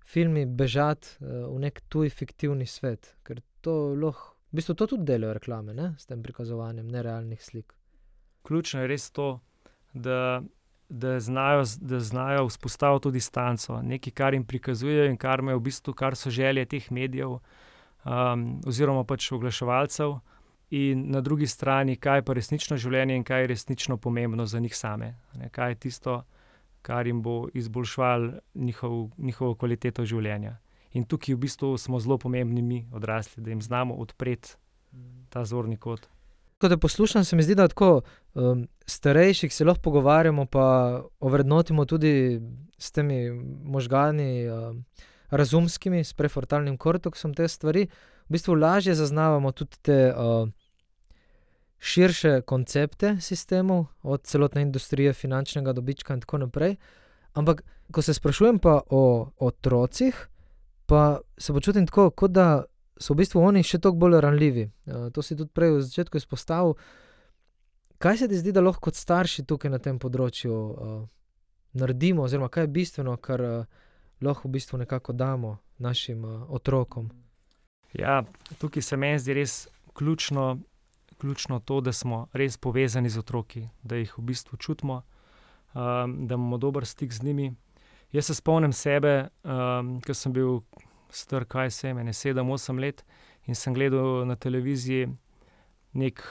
filmi 0.05 0.45
bežati 0.47 1.17
uh, 1.21 1.47
v 1.55 1.63
nek 1.65 1.81
tuj 1.89 2.13
fiktivni 2.13 2.67
svet, 2.69 3.15
ker 3.25 3.41
to 3.65 3.95
lahko, 3.97 4.35
v 4.53 4.61
bistvu 4.61 4.77
to 4.77 4.89
tudi 4.93 5.09
delajo 5.09 5.39
reklame, 5.39 5.75
ne? 5.75 5.95
s 5.99 6.07
tem 6.07 6.23
prikazovanjem 6.23 6.89
nerealnih 6.89 7.41
slik. 7.43 7.73
Ključno 8.45 8.81
je 8.81 8.87
res 8.87 9.09
to, 9.11 9.41
da, 9.95 10.43
da, 10.89 11.21
znajo, 11.21 11.65
da 11.81 12.01
znajo 12.01 12.47
vzpostaviti 12.47 13.11
distanco, 13.11 13.81
nekaj, 13.83 14.13
kar 14.13 14.35
jim 14.35 14.45
prikazujejo 14.45 15.09
in 15.11 15.17
kar, 15.17 15.41
v 15.41 15.59
bistvu, 15.61 15.95
kar 15.95 16.17
so 16.17 16.31
želje 16.31 16.67
teh 16.77 16.91
medijev 16.93 17.39
um, 17.39 18.45
oziroma 18.67 19.05
pač 19.05 19.33
oglaševalcev. 19.33 20.19
In 20.71 21.11
na 21.11 21.21
drugi 21.21 21.47
strani, 21.47 21.97
kaj 21.97 22.19
je 22.19 22.25
pa 22.25 22.35
resnično 22.35 22.77
življenje 22.77 23.17
in 23.17 23.25
kaj 23.25 23.45
je 23.45 23.51
resnično 23.53 23.97
pomembno 23.97 24.47
za 24.47 24.59
njih 24.61 24.77
same. 24.77 25.15
Ne, 25.39 25.49
kaj 25.53 25.71
je 25.71 25.81
tisto, 25.87 26.23
kar 26.83 27.07
jim 27.07 27.23
bo 27.23 27.49
izboljšvalo 27.55 28.33
njihov, 28.55 29.11
njihovo 29.19 29.55
kvaliteto 29.55 30.05
življenja. 30.05 30.57
In 30.95 31.05
tukaj 31.05 31.35
v 31.35 31.43
bistvu 31.47 31.77
smo 31.79 32.01
zelo 32.01 32.19
pomembni 32.19 32.63
mi, 32.63 32.85
odrasli, 32.93 33.43
da 33.43 33.51
jim 33.51 33.63
znamo 33.63 33.95
odpreti 33.95 34.57
ta 35.31 35.45
zorni 35.45 35.77
kot. 35.77 36.09
Ko 36.65 36.69
te 36.69 36.77
poslušam, 36.77 37.25
se 37.25 37.37
mi 37.37 37.43
zdi, 37.43 37.55
da 37.55 37.67
tako 37.69 38.03
um, 38.35 38.69
starejših 38.87 39.55
se 39.55 39.65
lahko 39.65 39.83
pogovarjamo, 39.83 40.47
pa 40.47 41.03
ovrednotimo 41.21 41.85
tudi 41.85 42.41
s 42.79 42.93
temi 42.93 43.31
možgani, 43.65 44.49
um, 44.49 44.85
razumskimi, 45.31 46.05
s 46.05 46.13
prefrontalnim 46.13 46.79
korteksom 46.79 47.35
te 47.35 47.49
stvari. 47.49 47.83
V 48.29 48.33
bistvu 48.33 48.55
lažje 48.55 48.95
zaznavamo 48.95 49.53
tudi 49.53 49.77
te 49.83 50.15
uh, 50.17 50.49
širše 51.79 52.41
koncepte 52.41 53.17
sistemov, 53.21 53.85
od 54.03 54.23
celotne 54.23 54.63
industrije, 54.63 55.13
finančnega 55.13 55.73
dobička 55.73 56.15
in 56.15 56.21
tako 56.21 56.39
naprej. 56.39 56.77
Ampak, 57.33 57.61
ko 57.93 58.03
se 58.03 58.15
sprašujem 58.15 58.59
pa 58.59 58.81
o 58.91 59.31
otrocih, 59.37 60.29
pa 60.87 61.21
se 61.39 61.53
počutim 61.53 61.87
tako, 61.87 62.11
kot 62.11 62.31
da 62.31 62.65
so 63.01 63.15
v 63.15 63.23
bistvu 63.23 63.43
oni 63.43 63.65
še 63.67 63.81
toliko 63.83 64.07
bolj 64.07 64.21
ranljivi. 64.25 64.69
Uh, 64.87 65.09
to 65.15 65.23
si 65.23 65.37
tudi 65.37 65.51
prej 65.55 65.77
v 65.77 65.83
začetku 65.87 66.21
izpostavil. 66.21 66.77
Kaj 67.99 68.19
se 68.19 68.29
ti 68.29 68.39
zdi, 68.39 68.53
da 68.53 68.63
lahko 68.63 68.91
kot 68.91 68.99
starši 68.99 69.47
tukaj 69.49 69.73
na 69.73 69.81
tem 69.83 69.99
področju 69.99 70.55
uh, 70.55 71.03
naredimo, 71.79 72.27
oziroma 72.27 72.51
kaj 72.53 72.69
je 72.69 72.75
bistveno, 72.75 73.17
kar 73.17 73.43
uh, 73.43 73.85
lahko 74.23 74.49
v 74.49 74.57
bistvu 74.59 74.83
nekako 74.85 75.13
damo 75.13 75.59
našim 75.79 76.25
otrokom? 76.49 77.11
Ja, 77.95 78.23
tukaj 78.59 78.83
se 78.83 78.97
meni 78.97 79.19
zdi 79.19 79.35
res 79.35 79.69
ključno, 79.95 80.59
ključno 81.19 81.61
to, 81.61 81.81
da 81.81 81.93
smo 81.93 82.27
res 82.33 82.57
povezani 82.59 83.11
z 83.11 83.23
otroki, 83.23 83.69
da 83.83 83.97
jih 83.97 84.19
v 84.19 84.23
bistvu 84.31 84.59
čutimo, 84.59 85.03
da 85.75 86.35
imamo 86.35 86.59
dober 86.59 86.87
stik 86.87 87.13
z 87.13 87.23
njimi. 87.23 87.55
Jaz 88.13 88.27
se 88.27 88.35
spomnim 88.35 88.73
sebe, 88.73 89.29
um, 89.43 90.01
ko 90.01 90.15
sem 90.15 90.33
bil 90.33 90.61
star, 91.17 91.45
kaj 91.45 91.71
se 91.71 91.89
je, 91.89 91.95
7-8 91.95 92.81
let 92.81 93.05
in 93.47 93.55
sem 93.55 93.75
gledal 93.75 94.27
na 94.27 94.37
televiziji 94.37 95.09
nek 95.93 96.23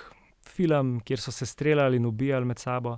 film, 0.47 0.99
kjer 1.05 1.19
so 1.19 1.31
se 1.31 1.45
streljali 1.45 1.97
in 1.97 2.05
ubijali 2.05 2.45
med 2.45 2.59
sabo. 2.59 2.97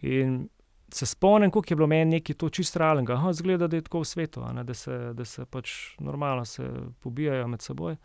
In 0.00 0.48
se 0.94 1.06
spomnim, 1.06 1.50
kako 1.50 1.64
je 1.70 1.76
bilo 1.76 1.86
meni 1.86 2.10
nekaj 2.10 2.36
to 2.36 2.48
čisto 2.48 2.78
realnega. 2.78 3.20
Zgleda, 3.32 3.66
da 3.66 3.76
je 3.76 3.82
tako 3.82 4.00
v 4.00 4.04
svetu, 4.04 4.44
ne, 4.52 4.64
da, 4.64 4.74
se, 4.74 5.12
da 5.14 5.24
se 5.24 5.44
pač 5.44 5.70
normalno 5.98 6.44
se 6.44 6.70
pobijajo 7.00 7.48
med 7.48 7.62
seboj. 7.62 7.96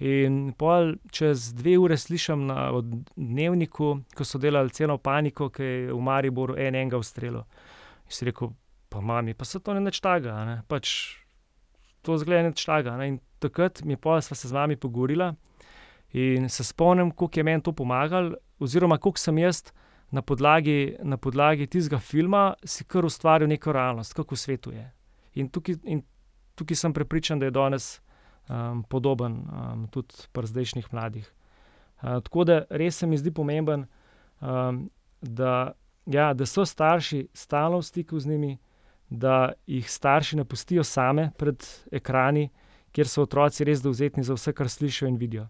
In 0.00 0.52
pol 0.56 0.94
čez 1.12 1.50
dve 1.52 1.76
ure 1.78 1.96
slišim 1.96 2.46
na 2.46 2.70
dnevniku, 3.16 3.98
ko 4.16 4.24
so 4.24 4.38
delali 4.38 4.72
celo 4.72 4.96
paniko, 4.98 5.50
ki 5.52 5.62
je 5.64 5.92
v 5.92 6.00
Mariboru 6.00 6.56
en 6.56 6.74
enega 6.74 6.98
ustrelil. 6.98 7.42
In 8.06 8.16
si 8.16 8.24
rekel, 8.24 8.54
pa 8.88 9.00
mami, 9.00 9.34
pa 9.34 9.44
se 9.44 9.60
to 9.60 9.74
ne 9.74 9.82
nečtaga, 9.84 10.38
ne? 10.44 10.56
pač 10.68 11.19
to 12.02 12.18
zgleda 12.18 12.48
nečtaga. 12.48 12.96
Ne? 12.96 13.08
In 13.08 13.18
takrat 13.38 13.82
mi 13.84 13.96
pa 13.96 14.20
sva 14.20 14.36
se 14.36 14.48
z 14.48 14.52
vami 14.52 14.76
pogovorila 14.76 15.34
in 16.12 16.48
se 16.48 16.64
spomnim, 16.64 17.10
kako 17.10 17.30
je 17.38 17.44
meni 17.44 17.62
to 17.62 17.72
pomagalo, 17.72 18.34
oziroma 18.58 18.98
kako 18.98 19.18
sem 19.18 19.38
jaz 19.38 19.70
na 20.10 20.22
podlagi, 20.22 20.96
na 21.02 21.16
podlagi 21.16 21.66
tistega 21.66 21.98
filma 21.98 22.54
si 22.64 22.84
kar 22.84 23.04
ustvaril 23.04 23.48
neko 23.48 23.72
realnost, 23.72 24.14
kako 24.14 24.34
v 24.34 24.38
svetu 24.38 24.72
je. 24.72 24.86
In 25.34 25.48
tukaj, 25.48 25.78
in 25.84 26.02
tukaj 26.54 26.76
sem 26.76 26.92
prepričan, 26.92 27.38
da 27.38 27.46
je 27.46 27.54
danes 27.54 28.00
um, 28.48 28.82
podoben 28.82 29.32
um, 29.32 29.86
tudi 29.90 30.26
pri 30.32 30.46
zdajšnjih 30.46 30.92
mladih. 30.92 31.30
Uh, 32.02 32.18
tako 32.26 32.44
da 32.44 32.64
res 32.70 32.98
se 32.98 33.06
mi 33.06 33.18
zdi 33.18 33.30
pomemben, 33.30 33.86
um, 34.40 34.90
da, 35.20 35.72
ja, 36.06 36.32
da 36.34 36.46
so 36.46 36.64
starši 36.66 37.28
stalno 37.34 37.78
v 37.78 37.86
stiku 37.86 38.18
z 38.20 38.26
njimi, 38.26 38.58
da 39.10 39.52
jih 39.66 39.90
starši 39.90 40.36
ne 40.36 40.44
pustijo 40.44 40.84
same 40.84 41.30
pred 41.38 41.66
ekrani, 41.92 42.48
kjer 42.92 43.08
so 43.08 43.22
otroci 43.26 43.64
res 43.64 43.82
dovzetni 43.82 44.22
za 44.24 44.34
vse, 44.34 44.52
kar 44.52 44.68
slišijo 44.68 45.08
in 45.08 45.18
vidijo. 45.18 45.48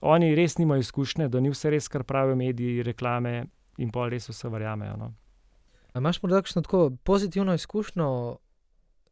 Oni 0.00 0.34
res 0.34 0.58
nimajo 0.58 0.80
izkušnje, 0.80 1.28
da 1.28 1.40
ni 1.40 1.52
vse 1.52 1.70
res, 1.70 1.88
kar 1.88 2.04
pravijo 2.04 2.36
mediji, 2.36 2.82
reklame 2.82 3.44
in 3.78 3.90
pa 3.92 4.08
res 4.08 4.28
vse 4.28 4.48
verjamejo. 4.48 4.96
No. 4.96 5.10
Imáš 5.96 6.22
morda 6.22 6.40
kakšno 6.40 6.62
tako 6.62 6.90
pozitivno 7.04 7.54
izkušnjo 7.54 8.36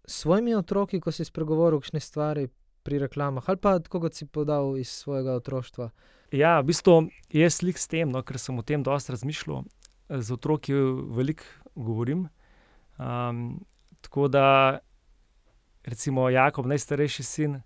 s 0.06 0.20
svojimi 0.20 0.54
otroki, 0.54 1.00
ko 1.00 1.12
si 1.12 1.24
spregovoril 1.24 1.76
o 1.76 1.80
kakšni 1.80 2.00
stvari 2.00 2.48
pri 2.82 2.98
reklamah, 2.98 3.44
ali 3.48 3.60
pa 3.60 3.78
tako, 3.78 4.00
kot 4.00 4.14
si 4.14 4.26
podal 4.26 4.76
iz 4.78 4.88
svojega 4.88 5.34
otroštva? 5.36 5.90
Ja, 6.32 6.60
v 6.60 6.70
bistvu 6.70 7.08
jaz 7.32 7.58
slik 7.60 7.80
s 7.80 7.88
tem, 7.88 8.08
no, 8.12 8.22
ker 8.24 8.38
sem 8.40 8.56
o 8.56 8.64
tem 8.64 8.84
dosta 8.84 9.12
razmišljal, 9.12 9.64
z 10.08 10.32
otroki 10.32 10.76
veliko 11.16 11.44
govorim. 11.76 12.28
Um, 12.98 13.60
tako 14.08 14.28
da, 14.28 14.78
recimo, 15.84 16.30
Jakob, 16.30 16.66
najstarejši 16.66 17.22
sin, 17.22 17.60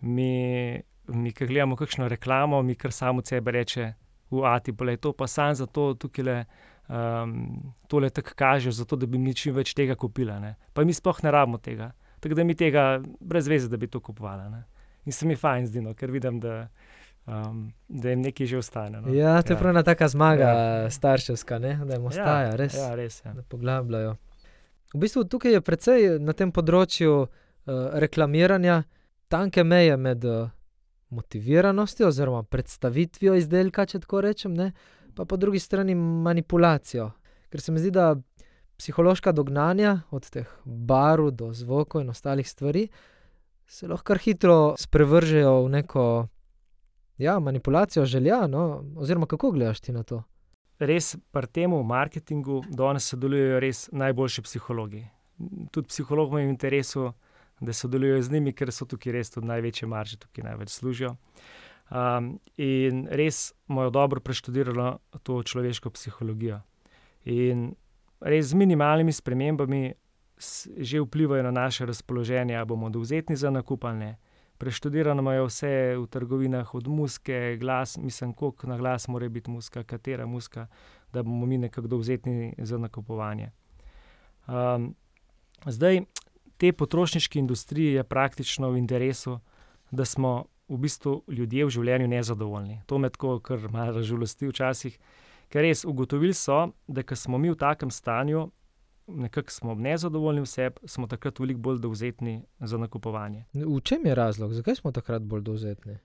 mi, 0.00 0.82
mi 1.06 1.32
ki 1.32 1.46
gledamo 1.46 1.76
kakšno 1.76 2.08
reklamo, 2.08 2.62
mi 2.62 2.74
kar 2.74 2.92
samo 2.92 3.18
od 3.18 3.26
sebe 3.26 3.50
reče: 3.50 3.92
V 4.30 4.42
Ati, 4.44 4.72
pa 4.72 4.90
je 4.90 4.96
to 4.96 5.12
pa 5.12 5.26
sam 5.26 5.54
za 5.54 5.66
to, 5.66 5.94
tukaj 5.94 6.24
le. 6.24 6.44
Um, 6.88 7.72
tole 7.88 8.10
tako 8.10 8.30
kaže, 8.36 8.70
zato 8.70 8.96
da 8.96 9.06
bi 9.06 9.18
mi 9.18 9.34
čim 9.34 9.54
več 9.54 9.72
tega 9.74 9.94
kupila. 9.94 10.38
Ne? 10.38 10.54
Pa 10.72 10.84
mi 10.84 10.92
sploh 10.92 11.22
ne 11.22 11.30
rabimo 11.30 11.58
tega. 11.58 11.92
Tako 12.20 12.34
da 12.34 12.44
mi 12.44 12.54
tega 12.54 13.00
brez 13.20 13.48
veze, 13.48 13.68
da 13.68 13.76
bi 13.76 13.86
to 13.86 14.00
kupovala. 14.00 14.48
Ne? 14.48 14.64
In 15.04 15.12
se 15.12 15.26
mi 15.26 15.36
fajn 15.36 15.66
zdi, 15.66 15.80
no, 15.80 15.94
ker 15.94 16.10
vidim, 16.10 16.40
da, 16.40 16.68
um, 17.24 17.70
da 17.88 18.10
jim 18.10 18.20
nekaj 18.20 18.46
že 18.46 18.58
ostane. 18.58 19.00
No. 19.00 19.14
Ja, 19.14 19.40
to 19.42 19.54
je 19.54 19.56
ja. 19.56 19.60
prav 19.62 19.72
ena 19.72 19.82
taka 19.82 20.08
zmaga, 20.08 20.50
ja. 20.50 20.90
starševska, 20.90 21.58
ne? 21.58 21.78
da 21.84 21.96
jim 21.96 22.04
ostaja, 22.12 22.50
ja, 22.50 22.56
res. 22.60 22.76
Ja, 22.76 22.94
res. 22.94 23.22
Ja. 23.24 23.32
Da 23.32 23.42
poglabljajo. 23.48 24.16
V 24.94 24.98
bistvu 25.02 25.24
tukaj 25.24 25.52
je 25.52 25.60
precej 25.60 26.04
na 26.22 26.32
tem 26.38 26.52
področju 26.54 27.14
uh, 27.24 27.28
reklamiranja 27.98 28.84
tanke 29.26 29.64
meje 29.66 29.96
med 29.98 30.22
uh, 30.22 30.52
motiviranostjo 31.10 32.12
oziroma 32.12 32.44
predstavitvijo 32.46 33.34
izdelka, 33.34 33.88
če 33.90 34.04
tako 34.04 34.22
rečem, 34.22 34.54
ne? 34.54 34.70
pa 35.14 35.26
po 35.26 35.36
drugi 35.36 35.58
strani 35.58 35.94
manipulacijo. 35.98 37.08
Ker 37.50 37.62
se 37.62 37.74
mi 37.74 37.82
zdi, 37.82 37.90
da 37.94 38.14
psihološka 38.78 39.32
dognanja, 39.34 40.00
od 40.10 40.26
teh 40.30 40.48
barv 40.64 41.30
do 41.30 41.52
zvokov 41.54 42.02
in 42.02 42.10
ostalih 42.10 42.46
stvari, 42.46 42.88
se 43.66 43.90
lahko 43.90 44.12
kar 44.12 44.22
hitro 44.22 44.74
sprevržejo 44.78 45.56
v 45.64 45.74
neko 45.74 46.04
ja, 47.18 47.38
manipulacijo 47.38 48.06
želja. 48.06 48.46
No? 48.46 48.82
Oziroma, 48.96 49.26
kako 49.26 49.50
gledaš 49.50 49.80
ti 49.80 49.92
na 49.92 50.02
to? 50.02 50.22
Res 50.78 51.14
pri 51.30 51.46
tem 51.46 51.70
marketingu 51.86 52.62
danes 52.68 53.06
sodelujejo 53.10 53.60
res 53.62 53.88
najboljši 53.92 54.42
psihologi. 54.42 55.04
Tudi 55.70 55.88
psihologom 55.88 56.38
je 56.38 56.46
v 56.46 56.50
interesu, 56.50 57.12
da 57.60 57.72
sodelujejo 57.72 58.22
z 58.22 58.32
njimi, 58.32 58.52
ker 58.52 58.72
so 58.72 58.86
tukaj 58.86 59.12
res 59.14 59.30
tudi 59.30 59.46
največje 59.46 59.88
marže, 59.88 60.18
tukaj 60.18 60.44
največ 60.50 60.74
služijo. 60.74 61.14
Um, 61.90 62.40
in 62.56 63.06
res 63.10 63.52
imajo 63.68 63.90
dobro 63.90 64.20
preštudirano 64.20 64.98
to 65.22 65.42
človeško 65.42 65.90
psihologijo. 65.94 66.62
In 67.24 67.74
res 68.20 68.50
z 68.50 68.58
minimalnimi 68.58 69.12
spremembami 69.12 69.92
že 70.76 71.00
vplivajo 71.00 71.42
na 71.42 71.50
naše 71.50 71.86
razpoloženje, 71.86 72.56
ali 72.56 72.66
bomo 72.66 72.90
dovzetni 72.90 73.36
za 73.36 73.50
nakup 73.50 73.84
ali 73.84 73.98
ne. 73.98 74.16
Preštudirano 74.58 75.22
imajo 75.22 75.46
vse 75.46 75.96
v 75.98 76.06
trgovinah, 76.06 76.74
od 76.74 76.88
muske, 76.88 77.56
glas, 77.60 77.96
mislim, 77.96 78.32
koliko 78.32 78.66
na 78.66 78.76
glas 78.78 79.08
mora 79.08 79.28
biti 79.28 79.50
muska, 79.50 79.82
katera 79.82 80.26
muska, 80.26 80.66
da 81.12 81.22
bomo 81.22 81.46
mi 81.46 81.58
nekako 81.58 81.88
dovzetni 81.88 82.54
za 82.58 82.78
nakupovanje. 82.78 83.50
Um, 84.46 84.94
zdaj, 85.66 86.00
te 86.56 86.72
potrošniške 86.72 87.38
industrije 87.38 87.92
je 87.92 88.04
praktično 88.04 88.70
v 88.70 88.78
interesu, 88.78 89.38
da 89.90 90.04
smo 90.04 90.44
v 90.68 90.78
bistvu 90.78 91.22
ljudje 91.28 91.64
v 91.64 91.70
življenju 91.70 92.08
nezadovoljni. 92.08 92.80
To 92.86 92.98
me 92.98 93.10
tako 93.10 93.38
kar 93.40 93.68
malo 93.70 93.98
razžalosti 93.98 94.48
včasih, 94.48 94.98
ker 95.48 95.62
res 95.66 95.84
ugotovili 95.84 96.34
so, 96.34 96.70
da 96.86 97.04
smo 97.16 97.38
mi 97.38 97.50
v 97.50 97.58
takem 97.58 97.90
stanju, 97.90 98.48
nekako 99.06 99.50
smo 99.50 99.74
nezadovoljni 99.74 100.40
vse, 100.40 100.70
smo 100.84 101.06
takrat 101.06 101.38
veliko 101.38 101.60
bolj 101.60 101.78
dovzetni 101.78 102.42
za 102.60 102.78
nakupovanje. 102.78 103.44
V 103.52 103.80
čem 103.80 104.06
je 104.06 104.14
razlog, 104.14 104.52
zakaj 104.52 104.74
smo 104.74 104.92
takrat 104.92 105.22
bolj 105.22 105.42
dovzetni? 105.42 105.98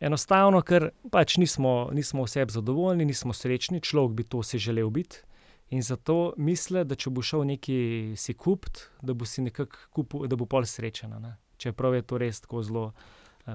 Enostavno, 0.00 0.60
ker 0.62 0.90
pač 1.10 1.36
nismo, 1.36 1.90
nismo 1.92 2.24
vse 2.26 2.46
zadovoljni, 2.48 3.04
nismo 3.04 3.32
srečni, 3.32 3.80
človek 3.80 4.16
bi 4.16 4.24
to 4.24 4.42
si 4.42 4.58
želel 4.58 4.90
biti. 4.90 5.22
In 5.70 5.82
zato 5.82 6.34
misli, 6.36 6.84
da 6.84 6.94
če 6.94 7.10
bo 7.10 7.22
šel 7.22 7.46
neki 7.48 7.78
si 8.16 8.34
kupiti, 8.34 8.84
da 9.02 9.14
bo 9.14 9.24
si 9.24 9.42
nekako 9.42 9.78
kupil, 9.90 10.26
da 10.28 10.36
bo 10.36 10.46
pol 10.46 10.66
srečen. 10.68 11.14
Čeprav 11.56 11.94
je 11.94 12.02
to 12.02 12.18
res 12.18 12.40
tako 12.44 12.62
zelo 12.62 12.84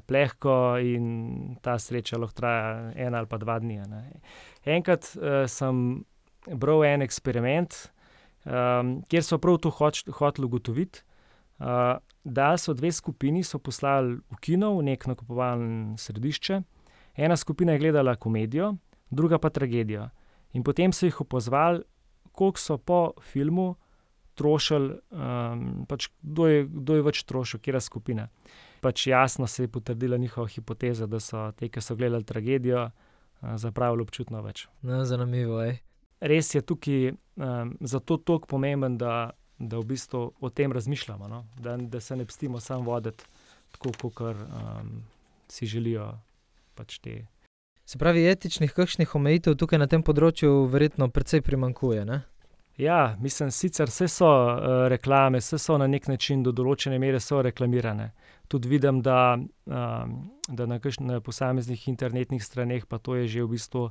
plehko 0.06 0.78
in 0.82 1.56
ta 1.62 1.78
sreča 1.80 2.18
lahko 2.18 2.38
traja 2.38 2.92
en 2.96 3.16
ali 3.16 3.30
pa 3.30 3.38
dva 3.38 3.60
dni. 3.60 3.80
Ne. 3.90 4.02
Enkrat 4.66 5.12
uh, 5.18 5.46
sem 5.50 6.04
bral 6.50 6.86
en 6.86 7.06
eksperiment, 7.06 7.76
um, 8.46 9.00
kjer 9.10 9.24
so 9.24 9.38
prav 9.38 9.58
to 9.64 9.72
hoteli 9.72 10.46
ugotoviti. 10.46 11.04
Uh, 11.60 11.98
da 12.24 12.58
so 12.58 12.74
dve 12.74 12.92
skupini 12.92 13.44
so 13.44 13.60
poslali 13.60 14.16
v 14.16 14.40
kino, 14.42 14.78
v 14.78 14.84
nek 14.92 15.08
nakupovalno 15.08 15.98
središče. 15.98 16.62
Ena 17.20 17.36
skupina 17.38 17.74
je 17.74 17.80
gledala 17.80 18.16
komedijo, 18.16 18.76
druga 19.10 19.40
pa 19.40 19.50
tragedijo. 19.50 20.10
In 20.54 20.64
potem 20.64 20.94
so 20.94 21.06
jih 21.06 21.22
opozvali, 21.22 21.84
koliko 22.32 22.60
so 22.60 22.78
po 22.78 23.14
filmu 23.22 23.76
trošili, 24.36 24.96
um, 25.12 25.86
pač 25.88 26.08
kdo, 26.22 26.48
kdo 26.64 26.96
je 26.96 27.04
več 27.04 27.24
trošil, 27.28 27.60
kera 27.60 27.82
skupina. 27.84 28.30
Pač 28.80 29.08
jasno 29.08 29.48
se 29.48 29.64
je 29.66 29.72
potrdila 29.72 30.18
njihova 30.18 30.48
hipoteza, 30.48 31.08
da 31.08 31.20
so 31.20 31.50
te, 31.52 31.68
ki 31.68 31.84
so 31.84 31.98
gledali 32.00 32.24
tragedijo, 32.24 32.86
uh, 32.88 33.56
zapravili 33.60 34.06
občutno 34.08 34.42
več. 34.46 34.68
No, 34.82 35.04
zanimivo 35.06 35.60
je. 35.62 35.80
Res 36.20 36.56
je 36.56 36.62
tukaj 36.62 37.12
um, 37.12 37.76
zato 37.80 38.18
tako 38.18 38.48
pomemben, 38.48 38.98
da, 38.98 39.32
da 39.58 39.80
v 39.80 39.86
bistvu 39.94 40.24
o 40.40 40.50
tem 40.50 40.72
razmišljamo, 40.72 41.28
no? 41.28 41.46
da, 41.60 41.78
da 41.78 42.00
se 42.00 42.16
ne 42.16 42.26
pustimo 42.26 42.60
samo 42.60 42.92
voditi 42.92 43.24
tako, 43.72 43.92
kot 44.14 44.36
um, 44.36 45.04
si 45.48 45.66
želijo 45.66 46.12
pač 46.76 47.00
te. 47.00 47.26
Se 47.86 47.98
pravi, 47.98 48.28
etičnih 48.30 48.74
kakšnih 48.74 49.16
omejitev 49.16 49.56
tukaj 49.58 49.80
na 49.80 49.88
tem 49.88 50.04
področju 50.06 50.68
verjetno 50.70 51.08
precej 51.10 51.42
primankuje. 51.42 52.04
Ne? 52.06 52.22
Ja, 52.80 53.16
mislim, 53.20 53.50
sicer 53.52 53.90
vse 53.90 54.08
so 54.08 54.28
uh, 54.30 54.86
reklame, 54.88 55.42
vse 55.42 55.58
so 55.60 55.78
na 55.78 55.88
nek 55.88 56.06
način 56.08 56.44
do 56.44 56.54
določene 56.56 57.00
mere 57.00 57.20
reklamirane. 57.20 58.12
Tudi 58.48 58.70
vidim, 58.70 59.02
da, 59.02 59.36
um, 59.66 60.14
da 60.48 60.66
na, 60.66 60.80
kakš, 60.80 61.00
na 61.00 61.20
posameznih 61.20 61.88
internetnih 61.88 62.44
straneh 62.44 62.86
pa 62.86 62.98
to 62.98 63.16
je 63.16 63.28
že 63.28 63.44
v 63.44 63.50
bistvu 63.52 63.90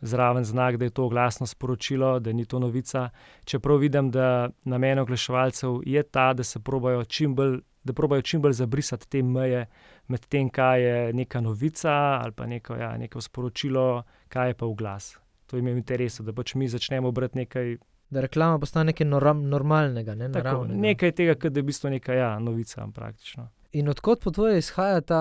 zraven 0.00 0.44
znak, 0.44 0.76
da 0.76 0.84
je 0.84 0.90
to 0.90 1.08
glasno 1.08 1.46
sporočilo, 1.46 2.18
da 2.20 2.32
ni 2.32 2.44
to 2.44 2.58
novica. 2.58 3.08
Čeprav 3.44 3.76
vidim, 3.76 4.10
da 4.10 4.48
namen 4.64 4.98
oglaševalcev 4.98 5.80
je 5.86 6.02
ta, 6.02 6.32
da 6.32 6.44
se 6.44 6.60
probajo 6.60 7.04
čim 7.04 7.34
bolj. 7.34 7.60
Da 7.86 7.92
probajo 7.92 8.22
čim 8.22 8.40
bolj 8.42 8.52
zabrisati 8.52 9.06
te 9.08 9.22
meje 9.22 9.66
med 10.08 10.24
tem, 10.26 10.48
kaj 10.50 10.82
je 10.82 11.12
neka 11.12 11.40
novica 11.40 11.92
ali 11.92 12.32
pa 12.32 12.46
neko, 12.46 12.74
ja, 12.74 12.96
neko 12.98 13.20
sporočilo, 13.20 14.02
kaj 14.28 14.48
je 14.48 14.54
pa 14.54 14.66
v 14.66 14.74
glas. 14.74 15.14
To 15.46 15.56
jim 15.56 15.66
je 15.66 15.74
v 15.74 15.78
interesu, 15.78 16.22
da 16.26 16.32
pač 16.32 16.54
mi 16.54 16.68
začnemo 16.68 17.12
brati 17.12 17.38
nekaj 17.38 17.76
da 18.10 18.20
reklama 18.20 18.58
postane 18.58 18.84
nekaj 18.84 19.06
normalnega, 19.34 20.14
ne 20.14 20.32
Tako, 20.32 20.64
nekaj 20.64 21.12
tega, 21.12 21.34
da 21.34 21.58
je 21.58 21.62
v 21.62 21.66
bistvu 21.66 21.90
neka 21.90 22.14
ja, 22.14 22.38
novica. 22.38 22.86
Praktično. 22.94 23.48
In 23.72 23.88
odkot 23.88 24.22
po 24.22 24.30
tvoje 24.30 24.58
izhaja 24.58 25.00
ta, 25.00 25.20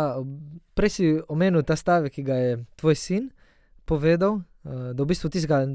prej 0.74 0.90
si 0.90 1.08
omenil 1.28 1.64
ta 1.64 1.76
stavek, 1.76 2.14
ki 2.14 2.24
ga 2.24 2.36
je 2.36 2.58
tvoj 2.76 2.96
sin 2.96 3.30
povedal, 3.86 4.42
da 4.66 5.04
v 5.04 5.06
bistvu 5.06 5.30
tistega 5.30 5.66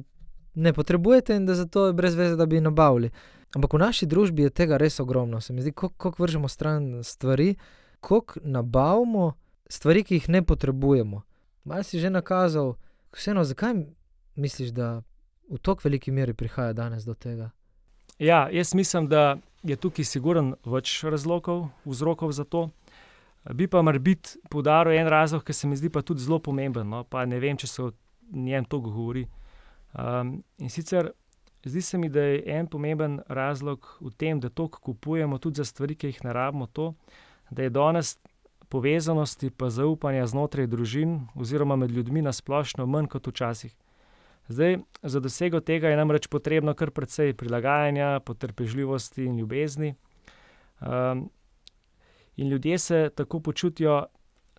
ne 0.55 0.73
potrebujete 0.73 1.37
in 1.37 1.47
da 1.47 1.55
zato 1.55 1.87
je 1.87 1.93
brez 1.93 2.15
veze, 2.15 2.37
da 2.37 2.47
bi 2.47 2.61
nabavili. 2.61 3.11
Ampak 3.55 3.75
v 3.75 3.79
naši 3.79 4.07
družbi 4.07 4.43
je 4.43 4.51
tega 4.51 4.77
res 4.79 5.01
ogromno. 5.01 5.41
Se 5.41 5.53
mi 5.53 5.63
zdi, 5.63 5.73
kako 5.73 6.15
vržemo 6.19 6.49
stran 6.49 7.05
stvari, 7.05 7.55
kako 8.01 8.41
nabavimo 8.43 9.33
stvari, 9.69 10.05
ki 10.05 10.15
jih 10.15 10.29
ne 10.29 10.43
potrebujemo. 10.43 11.23
Mal 11.65 11.83
si 11.83 12.01
že 12.01 12.11
nakazal, 12.11 12.75
vseeno, 13.13 13.45
zakaj 13.45 13.75
misliš, 14.35 14.71
da 14.71 15.03
v 15.51 15.59
tako 15.59 15.81
veliki 15.85 16.11
meri 16.11 16.35
prihaja 16.35 16.73
danes 16.73 17.05
do 17.05 17.15
tega? 17.15 17.51
Ja, 18.19 18.49
jaz 18.53 18.75
mislim, 18.75 19.09
da 19.09 19.39
je 19.63 19.77
tukaj 19.77 20.05
siguren 20.05 20.55
več 20.65 21.03
razlogov, 21.05 21.69
vzrokov 21.85 22.33
za 22.33 22.45
to. 22.45 22.71
Bi 23.55 23.67
pa 23.67 23.83
mar 23.83 23.99
biti 23.99 24.37
podaril 24.51 24.99
en 24.99 25.09
razlog, 25.09 25.45
ki 25.45 25.53
se 25.53 25.67
mi 25.67 25.77
zdi 25.77 25.89
pa 25.91 26.03
tudi 26.03 26.21
zelo 26.21 26.39
pomemben, 26.39 26.89
no? 26.89 27.05
pa 27.05 27.25
ne 27.25 27.41
vem, 27.41 27.57
če 27.57 27.67
se 27.67 27.83
o 27.83 27.91
njem 28.31 28.65
to 28.65 28.81
govori. 28.81 29.27
Um, 29.95 30.43
in 30.59 30.71
sicer 30.71 31.11
zdi 31.65 31.83
se 31.83 31.99
mi, 31.99 32.09
da 32.09 32.21
je 32.21 32.43
en 32.47 32.67
pomemben 32.67 33.21
razlog 33.29 33.97
v 34.01 34.11
tem, 34.17 34.41
da 34.41 34.49
to 34.49 34.69
kupujemo 34.69 35.39
tudi 35.39 35.57
za 35.57 35.65
stvari, 35.65 35.95
ki 35.95 36.07
jih 36.07 36.25
ne 36.25 36.33
rabimo, 36.33 36.67
to, 36.67 36.95
da 37.51 37.63
je 37.63 37.71
danes 37.71 38.19
povezanosti 38.69 39.51
pa 39.51 39.71
zaupanja 39.71 40.27
znotraj 40.27 40.67
družin 40.67 41.21
oziroma 41.35 41.77
med 41.77 41.91
ljudmi 41.91 42.23
na 42.23 42.33
splošno 42.33 42.87
manj 42.87 43.11
kot 43.11 43.27
včasih. 43.27 43.75
Zdaj, 44.51 44.79
za 45.03 45.21
dosego 45.21 45.61
tega 45.61 45.91
je 45.91 45.97
namreč 45.99 46.27
potrebno 46.27 46.75
kar 46.75 46.91
precej 46.91 47.35
prilagajanja, 47.39 48.21
potrpežljivosti 48.27 49.25
in 49.25 49.37
ljubezni. 49.39 49.95
Um, 50.81 51.29
in 52.37 52.49
ljudje 52.49 52.79
se 52.79 53.11
tako 53.15 53.41
počutijo 53.41 54.07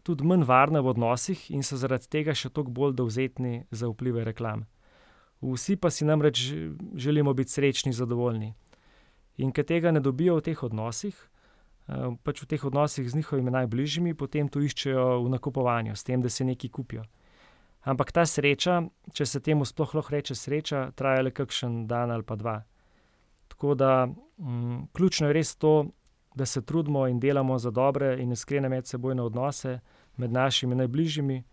tudi 0.03 0.25
manj 0.27 0.45
varne 0.47 0.81
v 0.81 0.91
odnosih 0.93 1.49
in 1.51 1.63
so 1.63 1.77
zaradi 1.77 2.09
tega 2.09 2.35
še 2.35 2.49
toliko 2.49 2.71
bolj 2.71 2.95
dovzetni 2.99 3.65
za 3.71 3.89
vplive 3.91 4.23
reklam. 4.25 4.65
Vsi 5.41 5.75
pa 5.75 5.89
si 5.89 6.05
namreč 6.05 6.41
želimo 6.95 7.33
biti 7.33 7.51
srečni 7.51 7.93
zadovoljni. 7.93 8.53
In 9.41 9.51
ker 9.51 9.65
tega 9.65 9.91
ne 9.91 9.99
dobijo 9.99 10.37
v 10.37 10.45
teh 10.45 10.63
odnosih, 10.63 11.15
pač 12.23 12.43
v 12.43 12.47
teh 12.47 12.65
odnosih 12.65 13.09
z 13.09 13.15
njihovimi 13.15 13.51
najbližjimi, 13.51 14.13
potem 14.13 14.49
to 14.49 14.61
iščejo 14.61 15.23
v 15.25 15.31
nakupovanju, 15.33 15.95
s 15.95 16.03
tem, 16.03 16.21
da 16.21 16.29
se 16.29 16.45
nekaj 16.45 16.69
kupijo. 16.69 17.03
Ampak 17.81 18.11
ta 18.13 18.25
sreča, 18.29 18.83
če 19.13 19.25
se 19.25 19.41
temu 19.41 19.65
sploh 19.65 19.95
lahko 19.97 20.13
reče 20.13 20.37
sreča, 20.37 20.91
traja 20.95 21.23
le 21.25 21.31
kakšen 21.33 21.87
dan 21.89 22.11
ali 22.13 22.23
pa 22.23 22.37
dva. 22.37 22.59
Tako 23.49 23.73
da 23.75 24.05
m, 24.05 24.13
mm, 24.37 24.81
ključno 24.93 25.27
je 25.27 25.33
res 25.33 25.55
to, 25.55 25.89
da 26.35 26.45
se 26.45 26.61
trudimo 26.61 27.07
in 27.07 27.19
delamo 27.19 27.57
za 27.57 27.71
dobre 27.71 28.21
in 28.21 28.31
iskrene 28.31 28.69
medsebojne 28.69 29.21
odnose 29.21 29.79
med 30.17 30.31
našimi 30.31 30.75
najbližjimi, 30.75 31.43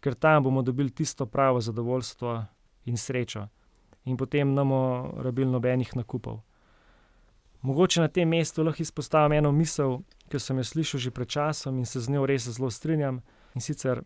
ker 0.00 0.14
tam 0.14 0.42
bomo 0.42 0.62
dobili 0.62 0.90
tisto 0.90 1.26
pravo 1.26 1.60
zadovoljstvo 1.60 2.44
in 2.84 2.96
srečo. 2.96 3.46
In 4.04 4.16
potem 4.16 4.54
ne 4.54 4.64
bomo 4.64 5.14
rabili 5.18 5.50
nobenih 5.50 5.96
nakupov. 5.96 6.40
Mogoče 7.62 8.00
na 8.00 8.08
tem 8.08 8.28
mestu 8.28 8.62
lahko 8.62 8.82
izpostavim 8.82 9.32
eno 9.32 9.52
misel, 9.52 10.00
ki 10.28 10.38
sem 10.38 10.58
jo 10.58 10.64
slišal 10.64 11.00
že 11.00 11.10
pred 11.10 11.28
časom 11.28 11.78
in 11.78 11.86
se 11.86 12.00
z 12.00 12.10
njo 12.10 12.26
res 12.26 12.48
zelo 12.48 12.70
strinjam. 12.70 13.20
In 13.54 13.60
sicer 13.60 14.02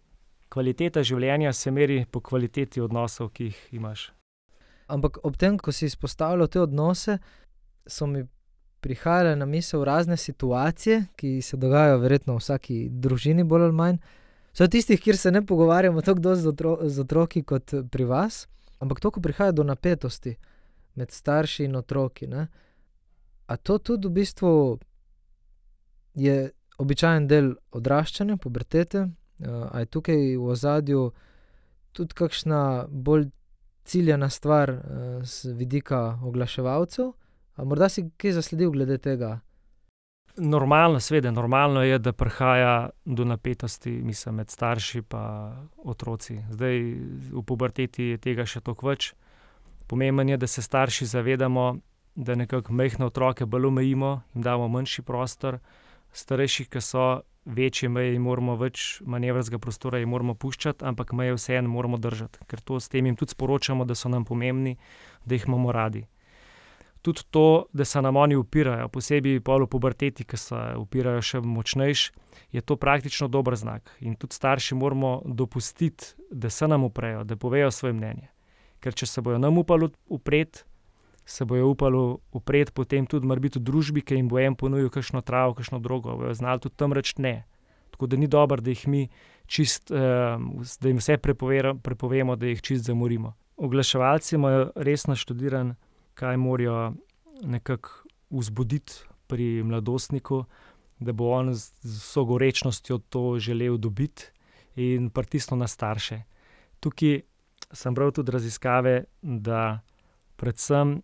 kvaliteta 0.49 1.03
življenja 1.03 1.53
se 1.53 1.71
meri 1.71 2.05
po 2.11 2.21
kvaliteti 2.21 2.81
odnosov, 2.81 3.31
ki 3.33 3.45
jih 3.45 3.61
imaš. 3.73 4.11
Ampak 4.89 5.19
ob 5.25 5.37
tem, 5.37 5.59
ko 5.59 5.73
si 5.73 5.87
izpostavljal 5.87 6.49
te 6.49 6.61
odnose, 6.61 7.19
so 7.87 8.07
mi 8.07 8.27
prihajale 8.81 9.37
na 9.37 9.47
misel 9.47 9.85
razne 9.85 10.17
situacije, 10.17 11.05
ki 11.17 11.43
se 11.43 11.57
dogajajo 11.57 11.99
verjetno 11.99 12.35
v 12.35 12.43
vsaki 12.43 12.89
družini, 12.91 13.45
bolj 13.45 13.63
ali 13.63 13.73
manj. 13.73 13.99
So 14.53 14.67
tistih, 14.67 15.01
kjer 15.01 15.17
se 15.17 15.31
ne 15.31 15.43
pogovarjamo 15.47 16.01
tako 16.01 16.21
dosti 16.21 16.43
z, 16.43 16.49
otro 16.49 16.79
z 16.83 17.01
otroki 17.01 17.43
kot 17.43 17.75
pri 17.91 18.05
vas, 18.05 18.47
ampak 18.79 19.01
to, 19.01 19.11
ko 19.11 19.21
prihaja 19.21 19.53
do 19.53 19.65
napetosti 19.65 20.37
med 20.95 21.11
starši 21.11 21.65
in 21.65 21.77
otroki. 21.77 22.27
Ne? 22.27 22.47
A 23.47 23.57
to 23.57 23.79
tudi 23.79 24.09
v 24.09 24.11
bistvu 24.11 24.79
je 26.15 26.51
običajen 26.79 27.27
del 27.29 27.55
odraščanja, 27.73 28.37
pubertete, 28.37 29.09
Uh, 29.39 29.79
je 29.79 29.87
tukaj 29.87 30.37
v 30.37 30.45
ozadju 30.49 31.11
tudi 31.93 32.15
kakšna 32.15 32.87
bolj 32.89 33.29
ciljena 33.85 34.31
stvar 34.31 34.73
z 35.23 35.53
vidika 35.53 36.19
oglaševalcev? 36.25 37.13
Morda 37.57 37.89
si 37.89 38.11
kaj 38.17 38.33
zasledil 38.37 38.71
glede 38.71 38.99
tega? 38.99 39.41
Normalno, 40.37 41.01
seveda, 41.01 41.31
normalno 41.31 41.83
je, 41.83 41.99
da 41.99 42.13
prihaja 42.13 42.91
do 43.05 43.25
napetosti 43.25 43.91
mislim, 43.91 44.35
med 44.35 44.51
starši 44.51 44.99
in 44.99 45.05
otroci. 45.85 46.43
Zdaj, 46.51 46.79
v 47.33 47.43
puberteti 47.47 48.05
je 48.05 48.19
tega 48.19 48.45
še 48.45 48.61
toliko 48.61 48.87
več. 48.87 49.15
Pomembno 49.87 50.23
je, 50.29 50.37
da 50.37 50.47
se 50.47 50.63
starši 50.63 51.07
zavedamo, 51.07 51.79
da 52.15 52.35
nekako 52.35 52.73
majhne 52.73 53.07
otroke 53.07 53.47
bolj 53.47 53.67
omejimo 53.67 54.21
in 54.35 54.43
damo 54.43 54.69
manjši 54.69 55.03
prostor, 55.03 55.59
starejši, 56.13 56.65
ki 56.69 56.81
so 56.81 57.23
večje 57.47 57.89
meje 57.89 58.15
in 58.15 58.23
moramo 58.23 58.57
več 58.57 59.01
manevrskega 59.07 59.59
prostora 59.59 60.01
in 60.03 60.09
moramo 60.09 60.35
puščati, 60.35 60.85
ampak 60.85 61.13
meje 61.13 61.37
vseeno 61.37 61.69
moramo 61.69 61.97
držati, 61.97 62.45
ker 62.47 62.61
to 62.61 62.81
s 62.81 62.89
tem 62.89 63.07
jim 63.07 63.17
tudi 63.17 63.33
sporočamo, 63.33 63.85
da 63.85 63.95
so 63.95 64.09
nam 64.13 64.25
pomembni, 64.25 64.77
da 65.25 65.35
jih 65.35 65.49
imamo 65.49 65.73
radi. 65.73 66.05
Tudi 67.07 67.23
to, 67.31 67.67
da 67.73 67.85
se 67.87 68.01
nam 68.03 68.17
oni 68.19 68.35
upirajo, 68.37 68.89
posebej 68.91 69.39
polo 69.47 69.69
puberteti, 69.71 70.25
ki 70.27 70.37
se 70.37 70.59
upirajo 70.75 71.21
še 71.23 71.39
močnejši, 71.39 72.09
je 72.57 72.63
to 72.67 72.75
praktično 72.77 73.29
dober 73.31 73.55
znak. 73.55 73.93
In 74.03 74.17
tudi 74.19 74.35
starši 74.35 74.75
moramo 74.75 75.21
dopustiti, 75.25 76.17
da 76.31 76.51
se 76.51 76.67
nam 76.67 76.89
uprejo, 76.89 77.23
da 77.25 77.37
povejo 77.39 77.71
svoje 77.71 77.95
mnenje. 77.95 78.27
Ker 78.83 78.95
če 78.95 79.07
se 79.07 79.23
bojo 79.23 79.39
nam 79.39 79.59
upali 79.63 79.87
upreti, 80.11 80.65
se 81.27 81.47
bojo 81.47 81.69
upali 81.69 82.03
upreti 82.33 82.75
potem 82.75 83.07
tudi 83.07 83.27
v 83.27 83.63
družbi, 83.63 84.03
ki 84.03 84.19
jim 84.19 84.29
bo 84.29 84.43
en 84.43 84.59
ponudil 84.59 84.91
kakšno 84.91 85.23
travo, 85.23 85.55
kakšno 85.55 85.79
drogo, 85.79 86.17
bojo 86.17 86.35
znali 86.35 86.61
tudi 86.61 86.75
tam 86.75 86.93
reči 86.93 87.23
ne. 87.23 87.45
Tako 87.95 88.07
da 88.07 88.17
ni 88.17 88.27
dobro, 88.27 88.61
da 88.61 88.71
jih 88.71 88.89
mi 88.89 89.09
čist, 89.47 89.95
da 89.95 90.89
jim 90.89 90.99
vse 90.99 91.23
prepovemo, 91.23 92.37
da 92.37 92.47
jih 92.47 92.63
čist 92.63 92.85
zamorimo. 92.85 93.37
Oglaševalci 93.57 94.35
imajo 94.35 94.73
res 94.75 95.07
naštudiran, 95.07 95.77
kaj 96.17 96.37
morajo 96.41 96.95
nekako 97.43 98.09
vzbuditi 98.31 99.05
pri 99.27 99.63
mladostniku, 99.63 100.45
da 100.99 101.13
bo 101.13 101.31
on 101.37 101.53
z 101.55 101.73
vso 101.85 102.25
gorečnostjo 102.25 102.99
to 102.99 103.39
želel 103.39 103.77
dobiti 103.77 104.31
in 104.77 105.11
pritisnil 105.11 105.59
na 105.59 105.69
starše. 105.69 106.23
Tukaj 106.81 107.21
sem 107.73 107.95
bral 107.95 108.13
tudi 108.13 108.33
raziskave, 108.33 109.05
da 109.23 109.81
predvsem 110.37 111.01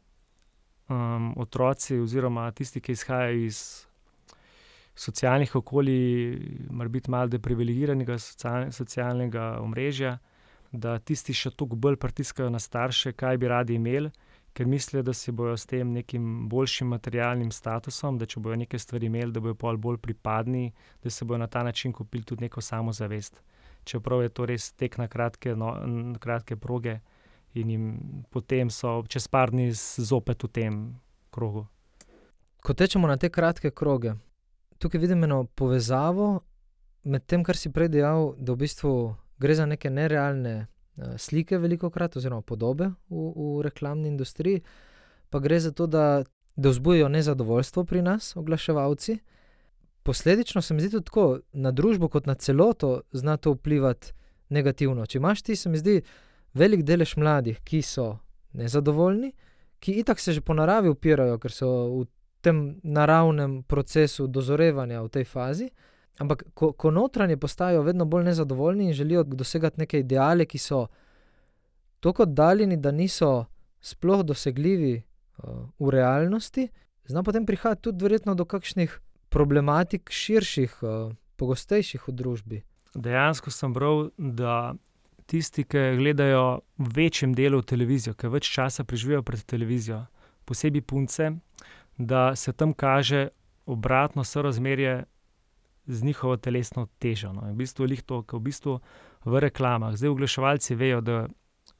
um, 0.88 1.32
otroci, 1.36 1.98
oziroma 1.98 2.50
tisti, 2.50 2.80
ki 2.80 2.92
izhajajo 2.92 3.44
iz 3.46 3.86
socialnih 4.94 5.56
okolij, 5.56 6.38
morda 6.70 7.00
malo 7.08 7.32
deprivilegiranega 7.32 8.18
socialnega 8.70 9.58
omrežja, 9.60 10.18
da 10.72 10.98
tisti 10.98 11.34
še 11.34 11.50
toliko 11.50 11.76
bolj 11.76 11.96
pritiskajo 11.96 12.50
na 12.50 12.60
starše, 12.60 13.12
kaj 13.12 13.38
bi 13.38 13.48
radi 13.48 13.74
imeli, 13.74 14.10
ker 14.52 14.66
mislijo, 14.66 15.02
da 15.02 15.12
si 15.12 15.32
bodo 15.32 15.56
s 15.56 15.66
tem 15.66 15.92
nekim 15.92 16.48
boljšim 16.48 16.88
materialnim 16.88 17.50
statusom, 17.50 18.18
da 18.18 18.26
če 18.26 18.40
bodo 18.40 18.56
nekaj 18.56 18.80
stvari 18.80 19.06
imeli, 19.06 19.32
da 19.32 19.40
bodo 19.40 19.54
pol 19.54 19.76
bolj 19.76 19.98
pripadni, 19.98 20.72
da 21.02 21.10
se 21.10 21.24
bodo 21.24 21.38
na 21.38 21.46
ta 21.46 21.62
način 21.62 21.92
kupili 21.92 22.24
tudi 22.24 22.44
neko 22.44 22.60
samozavest. 22.60 23.40
Čeprav 23.84 24.22
je 24.22 24.28
to 24.28 24.46
res 24.46 24.72
tek 24.72 24.98
na 24.98 25.08
kratke, 25.08 25.56
no, 25.56 25.74
na 25.86 26.18
kratke 26.18 26.56
proge, 26.56 27.00
in 27.54 27.70
jim 27.70 27.86
potem 28.30 28.70
so 28.70 29.02
čez 29.08 29.28
par 29.28 29.50
dni 29.50 29.70
zopet 29.72 30.44
v 30.44 30.48
tem 30.48 30.76
krogu. 31.30 31.66
Ko 32.62 32.74
tečemo 32.74 33.08
na 33.08 33.16
te 33.16 33.28
kratke 33.28 33.70
kroge, 33.70 34.14
tukaj 34.78 35.00
vidim 35.00 35.24
eno 35.24 35.44
povezavo 35.44 36.40
med 37.04 37.26
tem, 37.26 37.44
kar 37.44 37.56
si 37.56 37.72
prej 37.72 37.88
dejal, 37.88 38.34
da 38.38 38.54
v 38.54 38.62
bistvu 38.62 38.92
gre 39.42 39.54
za 39.54 39.66
neke 39.66 39.90
nerealne 39.90 40.66
slike, 41.16 41.58
veliko 41.58 41.90
krat, 41.90 42.16
oziroma 42.16 42.42
podobe 42.42 42.90
v, 43.10 43.26
v 43.36 43.62
reklamni 43.64 44.08
industriji, 44.08 44.62
pa 45.30 45.40
gre 45.40 45.60
za 45.60 45.72
to, 45.72 45.86
da, 45.86 46.24
da 46.56 46.68
vzbujajo 46.68 47.08
nezadovoljstvo 47.08 47.84
pri 47.84 48.02
nas, 48.02 48.36
oglaševalci. 48.36 49.18
Posledično 50.02 50.62
se 50.62 50.74
mi 50.74 50.80
zdi 50.80 50.90
tudi 50.90 51.04
tako, 51.04 51.38
na 51.52 51.70
družbo 51.70 52.08
kot 52.08 52.26
na 52.26 52.34
celoto 52.34 53.00
zna 53.12 53.36
to 53.36 53.52
vplivati 53.52 54.12
negativno. 54.48 55.06
Če 55.06 55.18
imaš 55.18 55.42
ti, 55.42 55.56
se 55.56 55.68
mi 55.68 55.78
zdi, 55.78 56.02
velik 56.54 56.82
delež 56.82 57.16
mladih, 57.16 57.60
ki 57.64 57.82
so 57.82 58.18
nezadovoljni, 58.52 59.32
ki 59.80 59.92
itak 60.02 60.20
se 60.20 60.32
že 60.32 60.40
po 60.40 60.54
naravi 60.54 60.92
upirajo, 60.92 61.38
ker 61.38 61.52
so 61.52 61.70
v 62.02 62.06
tem 62.42 62.80
naravnem 62.82 63.62
procesu 63.62 64.26
dozorevanja 64.26 65.02
v 65.02 65.08
tej 65.08 65.24
fazi. 65.24 65.70
Ampak, 66.20 66.44
ko, 66.54 66.72
ko 66.72 66.90
notranje 66.90 67.36
postajajo 67.36 67.82
vedno 67.82 68.04
bolj 68.04 68.24
nezadovoljni 68.24 68.86
in 68.86 68.92
želijo 68.92 69.22
dosegati 69.24 69.80
neke 69.80 69.98
ideale, 69.98 70.44
ki 70.44 70.58
so 70.58 70.86
tako 72.00 72.22
oddaljeni, 72.22 72.76
da 72.76 72.90
niso 72.90 73.44
sploh 73.80 74.24
dosegljivi 74.24 75.02
uh, 75.02 75.68
v 75.78 75.90
realnosti, 75.90 76.68
zna 77.04 77.22
potem 77.22 77.46
prihajati 77.46 77.82
tudi 77.82 78.04
verjetno 78.04 78.34
do 78.34 78.44
kakšnih 78.44 79.00
problematik, 79.28 80.10
širših, 80.10 80.78
uh, 80.82 81.14
pogostejših 81.36 82.08
v 82.08 82.12
družbi. 82.12 82.62
Dejansko 82.94 83.50
sem 83.50 83.72
bral, 83.72 84.10
da 84.16 84.74
tisti, 85.26 85.64
ki 85.64 85.96
gledajo 85.96 86.60
v 86.78 86.90
večjem 86.94 87.32
delu 87.34 87.62
televizijo, 87.62 88.14
ki 88.14 88.28
več 88.28 88.50
časa 88.52 88.84
preživijo 88.84 89.22
pred 89.24 89.44
televizijo, 89.48 90.04
posebej 90.44 90.82
punce, 90.82 91.30
da 91.96 92.34
se 92.36 92.52
tam 92.52 92.74
kaže 92.74 93.28
obratno 93.66 94.24
sorazmerje 94.24 95.04
z 95.86 96.02
njihovo 96.02 96.36
telesno 96.36 96.86
težo. 96.98 97.32
No. 97.32 97.46
V 97.52 97.56
bistvu 97.56 97.86
je 97.90 98.02
to, 98.06 98.22
kar 98.22 98.38
v, 98.38 98.42
bistvu 98.42 98.80
v 99.24 99.40
reklamah. 99.40 99.96
Zdaj, 99.96 100.10
oglaševalci 100.10 100.74
vejo, 100.74 101.00
da 101.00 101.26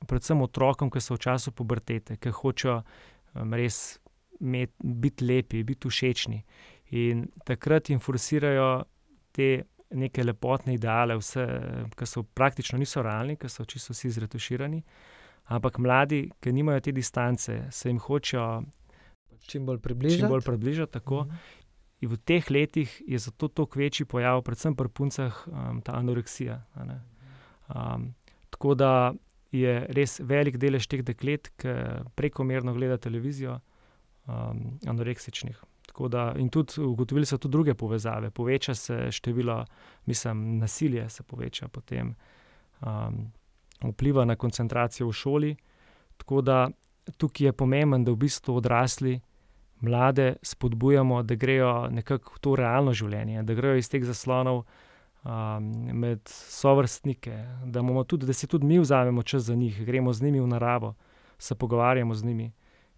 predvsem 0.06 0.42
otrokom, 0.42 0.90
ki 0.90 1.00
so 1.00 1.14
v 1.14 1.22
času 1.22 1.52
pubertete, 1.52 2.16
ki 2.16 2.30
hočejo 2.30 2.82
um, 2.82 3.54
res 3.54 3.98
met, 4.40 4.74
biti 4.82 5.24
lepi, 5.24 5.62
biti 5.62 5.88
všečni. 5.88 6.42
In 6.98 7.28
takrat 7.46 7.90
jim 7.90 8.00
forsirajo 8.02 8.84
te 9.32 9.64
neke 9.92 10.24
lepotne 10.24 10.74
ideale, 10.74 11.16
vse, 11.20 11.46
ki 11.96 12.06
so 12.08 12.24
praktično 12.24 12.78
niso 12.80 13.02
realni, 13.04 13.36
ki 13.36 13.48
so 13.48 13.64
čisto 13.64 13.94
vsi 13.94 14.10
zretuširani. 14.18 14.82
Ampak 15.52 15.78
mladi, 15.78 16.24
ki 16.40 16.52
nimajo 16.52 16.80
te 16.80 16.92
distance, 16.92 17.58
se 17.70 17.88
jim 17.88 17.98
hočejo 18.00 18.62
čim 19.46 19.66
bolj 19.66 19.78
približati. 19.78 20.20
Čim 20.20 20.28
bolj 20.28 20.44
približati 20.46 20.92
tako. 20.92 21.24
Mhm. 21.24 21.36
In 22.02 22.10
v 22.10 22.18
teh 22.18 22.50
letih 22.50 22.90
je 23.06 23.18
zato 23.18 23.48
toliko 23.48 23.78
večji 23.78 24.06
pojav, 24.06 24.42
predvsem 24.42 24.74
pri 24.74 24.88
puncah, 24.88 25.44
um, 25.46 25.82
ta 25.82 25.94
anoreksija. 26.00 26.58
Um, 27.74 28.14
tako 28.50 28.74
da 28.74 29.12
je 29.52 29.86
res 29.94 30.18
velik 30.20 30.58
delež 30.58 30.88
teh 30.90 31.04
deklet, 31.06 31.52
ki 31.62 31.74
prekomerno 32.18 32.74
gleda 32.74 32.98
televizijo, 32.98 33.60
um, 34.26 34.80
anoreksičnih. 34.86 35.62
Da, 36.08 36.32
in 36.40 36.48
tudi 36.48 36.80
ugotovili 36.80 37.26
so 37.28 37.36
tudi 37.38 37.52
druge 37.52 37.74
povezave. 37.74 38.30
Poveča 38.30 38.74
se 38.74 39.10
število, 39.12 39.60
mislim, 40.06 40.58
nasilje 40.58 41.08
se 41.10 41.22
poveča, 41.22 41.68
potem 41.68 42.14
um, 42.80 43.26
vpliva 43.92 44.24
na 44.24 44.36
koncentracijo 44.36 45.08
v 45.08 45.12
šoli. 45.12 45.56
Tako 46.16 46.40
da 46.40 46.70
tukaj 47.16 47.46
je 47.46 47.52
pomembno, 47.52 47.98
da 47.98 48.10
v 48.10 48.24
bistvu 48.24 48.56
odrasli 48.56 49.20
mlade 49.82 50.36
spodbujamo, 50.42 51.22
da 51.22 51.34
grejo 51.34 51.88
nekako 51.90 52.34
v 52.36 52.40
to 52.40 52.56
realno 52.56 52.92
življenje, 52.94 53.42
da 53.42 53.54
grejo 53.54 53.80
iz 53.80 53.88
teh 53.90 54.04
zaslonov 54.06 54.62
um, 54.62 55.70
med 55.92 56.20
sovrstnike, 56.28 57.34
da, 57.64 57.82
tudi, 58.06 58.26
da 58.26 58.32
si 58.32 58.46
tudi 58.46 58.66
mi 58.66 58.78
vzamemo 58.78 59.22
čas 59.22 59.42
za 59.42 59.54
njih, 59.54 59.84
gremo 59.86 60.12
z 60.12 60.22
njimi 60.22 60.40
v 60.40 60.46
naravo, 60.46 60.94
se 61.38 61.54
pogovarjamo 61.54 62.14
z 62.14 62.24
njimi, 62.24 62.52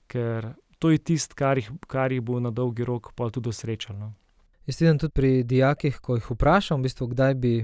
ker 0.07 0.53
to 0.79 0.91
je 0.91 0.99
tisto, 0.99 1.35
kar, 1.35 1.61
kar 1.89 2.13
jih 2.13 2.21
bo 2.21 2.41
na 2.41 2.51
dolgi 2.51 2.85
rok 2.85 3.13
pa 3.17 3.31
tudi 3.31 3.53
srečalo. 3.53 3.99
No. 3.99 4.13
Jaz 4.67 4.81
vidim 4.81 4.99
tudi 4.99 5.13
pri 5.13 5.43
dijakih, 5.43 6.01
ko 6.01 6.17
jih 6.17 6.31
vprašam, 6.31 6.81
v 6.81 6.89
bistvu, 6.89 7.09
kdaj 7.13 7.35
bi 7.35 7.55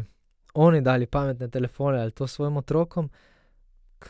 oni 0.55 0.81
dali 0.81 1.07
pametne 1.07 1.49
telefone 1.49 2.01
ali 2.01 2.11
to 2.11 2.27
svojim 2.27 2.57
otrokom 2.57 3.11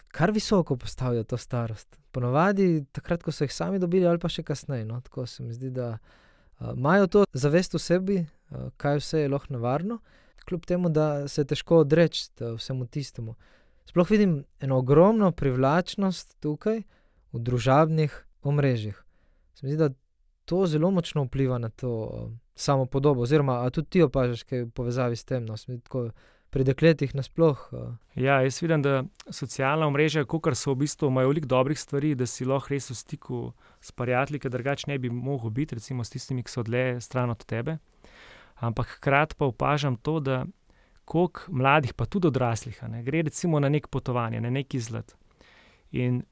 kar 0.09 0.31
visoko 0.31 0.77
postavijo 0.77 1.25
to 1.25 1.37
starost. 1.37 1.99
Ponovadi 2.13 2.85
takrat, 2.93 3.23
ko 3.23 3.33
so 3.33 3.45
jih 3.45 3.53
sami 3.55 3.79
dobili, 3.79 4.07
ali 4.07 4.19
pa 4.19 4.29
še 4.29 4.43
kasneje. 4.47 4.85
No? 4.85 5.01
Tako 5.01 5.27
se 5.27 5.43
mi 5.43 5.55
zdi, 5.55 5.71
da 5.71 5.93
uh, 5.97 6.73
imajo 6.77 7.07
to 7.07 7.25
zavest 7.33 7.75
v 7.75 7.83
sebi, 7.83 8.19
uh, 8.25 8.71
kaj 8.81 9.01
vse 9.03 9.25
je 9.25 9.31
lahko 9.31 9.55
nevarno, 9.55 10.01
kljub 10.47 10.67
temu, 10.67 10.91
da 10.91 11.29
se 11.29 11.45
težko 11.45 11.83
odreči 11.85 12.29
vsemu 12.57 12.87
tistemu. 12.87 13.37
Sploh 13.91 14.11
vidim 14.11 14.41
eno 14.61 14.79
ogromno 14.79 15.33
privlačnost 15.33 16.37
tukaj 16.41 16.83
v 17.33 17.43
družabnih 17.47 18.15
omrežjih. 18.43 18.99
Se 19.55 19.67
mi 19.67 19.73
zdi, 19.73 19.79
da 19.83 19.95
to 20.45 20.65
zelo 20.67 20.91
močno 20.91 21.25
vpliva 21.27 21.59
na 21.59 21.69
to 21.69 21.91
uh, 21.91 22.31
samo 22.55 22.87
podobo, 22.87 23.23
oziroma 23.23 23.63
tudi 23.71 23.89
ti 23.89 24.03
opažaš, 24.03 24.43
kaj 24.43 24.59
je 24.59 24.65
v 24.65 24.71
povezavi 24.75 25.17
s 25.17 25.25
tem. 25.25 25.47
No? 25.47 25.57
Pri 26.51 26.65
dekletih 26.65 27.15
nasplošno. 27.15 27.97
Ja, 28.15 28.41
jaz 28.43 28.59
vidim, 28.63 28.83
da 28.83 29.05
socialna 29.31 29.87
mreža, 29.91 30.25
kot 30.27 30.51
so 30.59 30.75
v 30.75 30.83
bistvu, 30.83 31.09
imajo 31.09 31.31
veliko 31.31 31.47
dobrih 31.47 31.79
stvari, 31.79 32.15
da 32.19 32.27
si 32.27 32.45
lahko 32.45 32.75
res 32.75 32.91
v 32.91 32.97
stiku 32.99 33.43
s 33.81 33.93
prijatelji, 33.93 34.41
ki 34.43 34.51
drugače 34.51 34.91
ne 34.91 34.99
bi 34.99 35.11
mogel 35.11 35.51
biti, 35.55 35.79
recimo 35.79 36.05
s 36.05 36.11
tistimi, 36.11 36.43
ki 36.43 36.51
so 36.51 36.65
dlje 36.67 37.01
stran 37.01 37.31
od 37.31 37.45
tebe. 37.47 37.79
Ampak 38.61 38.97
hkrati 38.97 39.39
pa 39.39 39.47
opažam 39.47 39.97
to, 39.97 40.19
da 40.21 40.45
koliko 41.05 41.53
mladih, 41.55 41.95
pa 41.95 42.07
tudi 42.07 42.29
odraslih, 42.29 42.83
ne, 42.89 43.05
gre 43.07 43.23
recimo 43.23 43.61
na 43.61 43.69
nek 43.69 43.87
potovanje, 43.89 44.41
na 44.41 44.51
neki 44.51 44.77
izlet. 44.77 45.15
In 45.93 46.23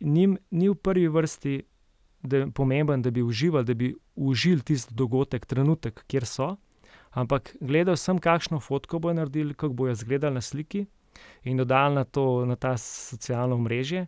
njim 0.00 0.38
ni 0.50 0.68
v 0.68 0.74
prvi 0.74 1.08
vrsti. 1.08 1.62
Da 2.18 2.48
pomemben, 2.50 2.98
da 3.02 3.12
bi 3.14 3.22
uživali, 3.22 3.64
da 3.64 3.74
bi 3.78 3.92
užili 4.16 4.64
tisti 4.66 4.94
dogodek, 4.94 5.44
trenutek, 5.46 6.00
kjer 6.10 6.24
so, 6.26 6.48
Ampak 7.16 7.54
gledal 7.60 7.96
sem, 7.96 8.18
kakšno 8.18 8.60
fotko 8.60 8.98
bo 8.98 9.12
naredili, 9.12 9.54
kako 9.54 9.74
bo 9.74 9.88
izgledal 9.88 10.34
na 10.34 10.40
sliki 10.40 10.86
in 11.44 11.56
dodal 11.56 11.94
na 11.94 12.04
to, 12.04 12.44
na 12.46 12.56
ta 12.56 12.76
socialno 12.76 13.58
mrežje. 13.58 14.06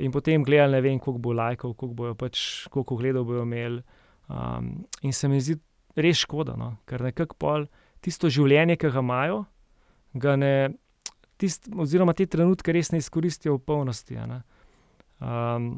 In 0.00 0.12
potem 0.12 0.44
gledal, 0.46 0.70
ne 0.70 0.80
vem, 0.80 0.98
koliko 0.98 1.20
bo 1.20 1.32
lajkov, 1.34 1.74
koliko 1.74 1.94
bojo 1.94 2.14
pač, 2.14 2.44
koliko 2.70 2.96
gledal 2.96 3.26
bojo 3.26 3.42
imeli. 3.42 3.82
Um, 4.30 4.86
in 5.02 5.12
se 5.12 5.28
mi 5.28 5.40
zdi 5.42 5.58
res 5.98 6.22
škoda, 6.22 6.54
no? 6.56 6.76
ker 6.86 7.02
nekako 7.02 7.36
pol 7.38 7.66
tisto 8.00 8.30
življenje, 8.30 8.78
ki 8.80 8.92
ga 8.94 9.02
imajo, 9.02 9.40
ga 10.22 10.36
ne, 10.38 10.52
tist, 11.40 11.68
oziroma 11.74 12.14
te 12.16 12.28
trenutke 12.30 12.72
res 12.72 12.92
ne 12.94 13.00
izkoristijo 13.02 13.58
v 13.58 13.64
polnosti. 13.66 14.18
Um, 15.20 15.72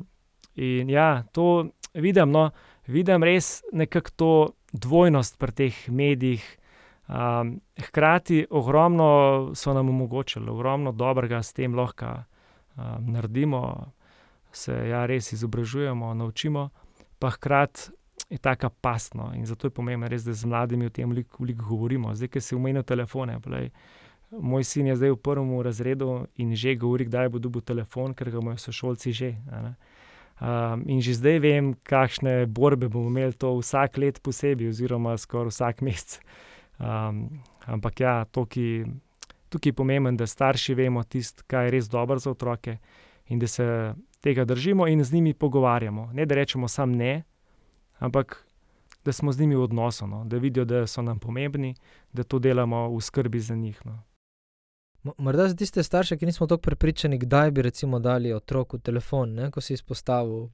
in 0.54 0.92
ja, 0.92 1.24
to 1.32 1.72
vidim, 1.94 2.30
no, 2.34 2.50
vidim 2.86 3.24
res 3.26 3.62
nekako 3.72 4.16
to 4.16 4.32
dvojnost 4.72 5.38
pri 5.38 5.52
teh 5.52 5.88
medijih. 5.88 6.58
Um, 7.08 7.61
hkrati 7.76 8.46
ogromno 8.50 9.50
so 9.54 9.74
nam 9.74 9.88
omogočili, 9.88 10.50
ogromno 10.50 10.92
dobrega 10.92 11.42
s 11.42 11.52
tem 11.52 11.74
lahko 11.74 12.06
um, 12.76 13.12
naredimo, 13.12 13.92
se 14.52 14.72
ja, 14.88 15.06
res 15.06 15.32
izobražujemo, 15.32 16.14
naučimo, 16.14 16.70
pa 17.18 17.30
hkrati 17.30 17.90
je 18.30 18.38
tako 18.38 18.68
pasno 18.80 19.32
in 19.35 19.46
zato 19.46 19.66
je 19.66 19.70
pomembno, 19.70 20.08
res, 20.08 20.24
da 20.24 20.32
z 20.32 20.46
mladimi 20.46 20.87
o 20.87 20.90
tem 20.90 21.11
veliko 21.11 21.68
govorimo. 21.68 22.14
Zdaj, 22.14 22.28
ki 22.28 22.40
si 22.40 22.54
umenil 22.54 22.82
telefone. 22.82 23.40
Plej, 23.40 23.70
moj 24.30 24.64
sin 24.64 24.87
je 24.87 24.96
zdaj 24.96 25.11
v 25.11 25.16
prvem 25.16 25.61
razredu 25.61 26.26
in 26.37 26.56
že 26.56 26.74
govori, 26.76 27.04
kdaj 27.04 27.28
bo 27.28 27.38
dobil 27.38 27.61
telefon, 27.61 28.14
ker 28.14 28.30
ga 28.30 28.38
imajo 28.38 28.58
sošolci 28.58 29.12
že. 29.12 29.35
Um, 29.52 29.74
in 30.87 31.00
že 31.00 31.14
zdaj 31.14 31.38
vem, 31.38 31.74
kakšne 31.87 32.46
borbe 32.46 32.88
bomo 32.88 33.09
imeli 33.09 33.33
to 33.33 33.55
vsak 33.61 33.98
let 33.98 34.18
posebej, 34.22 34.72
oziroma 34.74 35.14
skoraj 35.18 35.52
vsak 35.55 35.83
mesec. 35.87 36.18
Um, 36.83 37.42
ampak 37.66 38.00
ja, 38.00 38.24
tukaj, 38.24 38.85
tukaj 39.48 39.70
je 39.70 39.76
pomembno, 39.76 40.16
da 40.18 40.26
starši 40.26 40.74
vemo 40.74 41.05
tisto, 41.05 41.46
kaj 41.46 41.66
je 41.66 41.70
res 41.70 41.88
dobro 41.88 42.18
za 42.18 42.31
otroke 42.31 42.78
in 43.31 43.38
da 43.38 43.46
se 43.46 43.94
tega 44.20 44.44
držimo 44.44 44.88
in 44.88 45.05
z 45.05 45.12
njimi 45.14 45.35
pogovarjamo. 45.35 46.11
Ne 46.12 46.26
da 46.26 46.35
rečemo 46.35 46.68
samo 46.68 46.96
ne, 46.96 47.22
ampak 47.98 48.46
da 49.05 49.12
smo 49.12 49.33
z 49.33 49.40
njimi 49.40 49.55
v 49.55 49.62
odnosu, 49.62 50.07
no? 50.07 50.24
da 50.24 50.38
vidijo, 50.38 50.64
da 50.64 50.87
so 50.87 51.02
nam 51.02 51.18
pomembni, 51.18 51.74
da 52.12 52.22
to 52.22 52.38
delamo 52.38 52.88
v 52.96 53.00
skrbi 53.00 53.40
za 53.40 53.55
njih. 53.55 53.81
No? 53.87 54.02
Morda 55.02 55.48
za 55.48 55.56
tiste 55.56 55.82
starše, 55.82 56.16
ki 56.16 56.26
nismo 56.26 56.46
tako 56.46 56.60
prepričani, 56.60 57.18
kdaj 57.18 57.50
bi 57.50 57.62
recimo 57.62 57.98
dali 57.98 58.32
otroku 58.32 58.78
telefon, 58.78 59.34
ne? 59.34 59.50
ko 59.50 59.60
si 59.60 59.74
izpostavil 59.74 60.48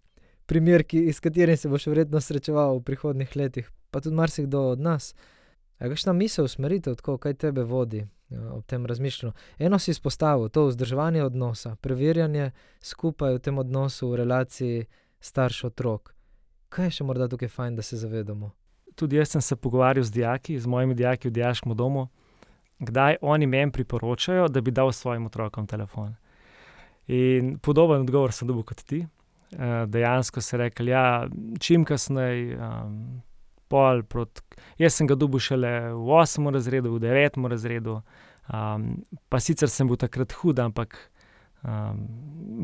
primer, 0.47 0.85
ki, 0.85 1.13
s 1.13 1.21
katerim 1.21 1.57
se 1.57 1.69
boš 1.69 1.87
verjetno 1.87 2.21
srečeval 2.21 2.79
v 2.79 2.83
prihodnih 2.83 3.37
letih, 3.37 3.69
pa 3.91 4.01
tudi 4.01 4.17
marsikdo 4.17 4.63
od 4.73 4.81
nas. 4.81 5.15
Je 5.81 5.89
kakšna 5.89 6.13
misel, 6.13 6.49
usmeritev, 6.49 6.97
tako, 6.97 7.19
kaj 7.19 7.35
tebe 7.35 7.63
vodi 7.63 8.07
ja, 8.29 8.53
ob 8.55 8.65
tem 8.67 8.87
razmišljanju? 8.87 9.35
Eno 9.59 9.79
si 9.79 9.91
izpostavil, 9.91 10.49
to 10.49 10.67
vzdrževanje 10.67 11.23
odnosa, 11.25 11.77
preverjanje 11.77 12.51
skupaj 12.81 13.37
v 13.37 13.43
tem 13.45 13.59
odnosu, 13.59 14.09
v 14.09 14.23
relaciji 14.23 14.87
starš-otrok. 15.21 16.15
Kaj 16.73 16.89
je 16.89 16.97
še 16.99 17.05
morda 17.05 17.29
tukaj 17.29 17.53
fajn, 17.53 17.77
da 17.77 17.85
se 17.85 18.01
zavedamo? 18.01 18.51
Tudi 18.97 19.21
jaz 19.21 19.37
sem 19.37 19.45
se 19.45 19.57
pogovarjal 19.57 20.05
z 20.05 20.17
dijaki, 20.17 20.59
z 20.59 20.67
mojimi 20.67 20.95
dijaki 20.95 21.29
v 21.29 21.37
dijaškem 21.37 21.77
domu, 21.77 22.09
kdaj 22.79 23.17
oni 23.21 23.47
meni 23.47 23.73
priporočajo, 23.73 24.49
da 24.49 24.61
bi 24.61 24.71
dal 24.71 24.93
svojim 24.93 25.27
otrokom 25.27 25.67
telefon. 25.67 26.15
In 27.07 27.59
podoben 27.59 28.01
odgovor 28.05 28.33
sem 28.33 28.49
dobil 28.49 28.63
kot 28.63 28.83
ti. 28.85 29.07
Uh, 29.53 29.89
dejansko 29.89 30.41
se 30.41 30.57
reče, 30.57 30.85
da 30.85 30.91
ja, 30.91 31.29
čim 31.61 31.85
kasneje, 31.85 32.59
um, 32.61 33.23
pol 33.69 34.03
proti. 34.03 34.43
Jaz 34.79 34.99
sem 34.99 35.09
ga 35.09 35.17
dobil 35.17 35.41
šele 35.41 35.71
v 35.93 36.19
8. 36.21 36.51
razredu, 36.53 36.93
v 36.97 37.01
9. 37.05 37.39
razredu, 37.49 38.01
um, 38.53 38.89
pa 39.29 39.41
sicer 39.41 39.73
sem 39.73 39.89
bil 39.89 39.97
takrat 40.01 40.33
hud, 40.41 40.61
ampak 40.61 40.99
um, 41.63 42.05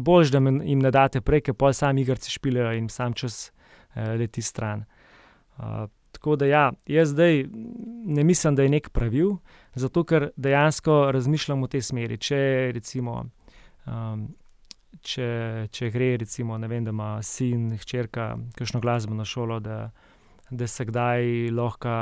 bolj, 0.04 0.32
da 0.32 0.42
jim 0.44 0.84
ne 0.84 0.92
date 0.92 1.24
prej, 1.24 1.46
ker 1.48 1.56
pol 1.56 1.72
sami 1.72 2.04
igrci 2.04 2.32
špijajo 2.36 2.76
in 2.78 2.88
sam 2.92 3.16
čas 3.16 3.48
uh, 3.48 4.14
leti 4.20 4.42
stran. 4.42 4.84
Uh, 5.56 5.86
tako 6.12 6.36
da 6.36 6.46
ja, 6.46 6.64
jaz 6.86 7.16
zdaj 7.16 7.46
ne 8.04 8.24
mislim, 8.24 8.54
da 8.54 8.62
je 8.62 8.76
nek 8.76 8.92
pravil, 8.92 9.38
zato 9.74 10.04
ker 10.04 10.30
dejansko 10.36 11.10
razmišljam 11.12 11.62
v 11.62 11.68
tej 11.68 11.82
smeri. 11.82 12.18
Če 12.18 12.40
recimo. 12.74 13.24
Um, 13.84 14.28
če, 15.02 15.68
če 15.74 15.90
gre, 15.92 16.14
recimo, 16.22 16.58
vem, 16.58 16.84
da 16.84 16.92
ima 16.94 17.10
sin, 17.22 17.72
hčerka, 17.80 18.34
kakšno 18.58 18.80
glasbeno 18.84 19.24
šolo, 19.26 19.60
da, 19.64 19.78
da 20.50 20.68
se 20.70 20.86
kdaj 20.88 21.50
lahko, 21.54 21.96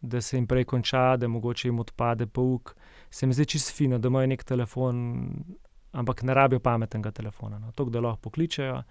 da 0.00 0.22
se 0.22 0.38
jim 0.38 0.46
prej 0.48 0.68
konča, 0.70 1.16
da 1.18 1.28
mogoče 1.28 1.68
jim 1.68 1.80
odpade 1.82 2.26
pouk. 2.26 2.74
Se 3.10 3.26
mi 3.26 3.36
zdi 3.36 3.46
čisto 3.54 3.74
fino, 3.76 3.98
da 3.98 4.10
imajo 4.10 4.30
nek 4.30 4.44
telefon, 4.46 4.98
ampak 5.92 6.22
ne 6.22 6.34
rabijo 6.34 6.60
pametnega 6.60 7.12
telefona. 7.14 7.58
No. 7.58 7.72
To, 7.72 7.88
da 7.90 8.02
lahko 8.04 8.28
pokličejo, 8.28 8.82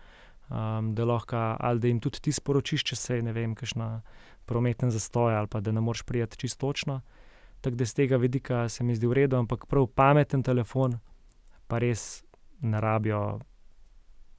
um, 0.50 0.94
da 0.96 1.06
lahko 1.06 1.38
ali 1.60 1.80
da 1.80 1.92
jim 1.92 2.02
tudi 2.04 2.22
ti 2.28 2.34
sporočiš, 2.36 2.84
če 2.92 2.96
se 2.96 3.20
je, 3.20 3.28
ne 3.30 3.36
vem, 3.36 3.56
kakšna 3.56 4.02
prometna 4.48 4.90
zastoja 4.92 5.42
ali 5.42 5.50
pa 5.52 5.60
da 5.62 5.72
ne 5.76 5.84
moreš 5.84 6.06
prijeti 6.08 6.38
čisto 6.44 6.68
točno. 6.68 7.02
Tako 7.62 7.76
da 7.76 7.86
z 7.86 7.94
tega 7.94 8.18
vidika 8.18 8.70
se 8.70 8.84
mi 8.84 8.96
zdi 8.96 9.08
v 9.08 9.14
redu, 9.14 9.38
ampak 9.38 9.66
prav 9.66 9.88
pameten 9.88 10.44
telefon, 10.44 11.00
pa 11.68 11.80
res 11.80 12.24
ne 12.62 12.82
rabijo, 12.82 13.40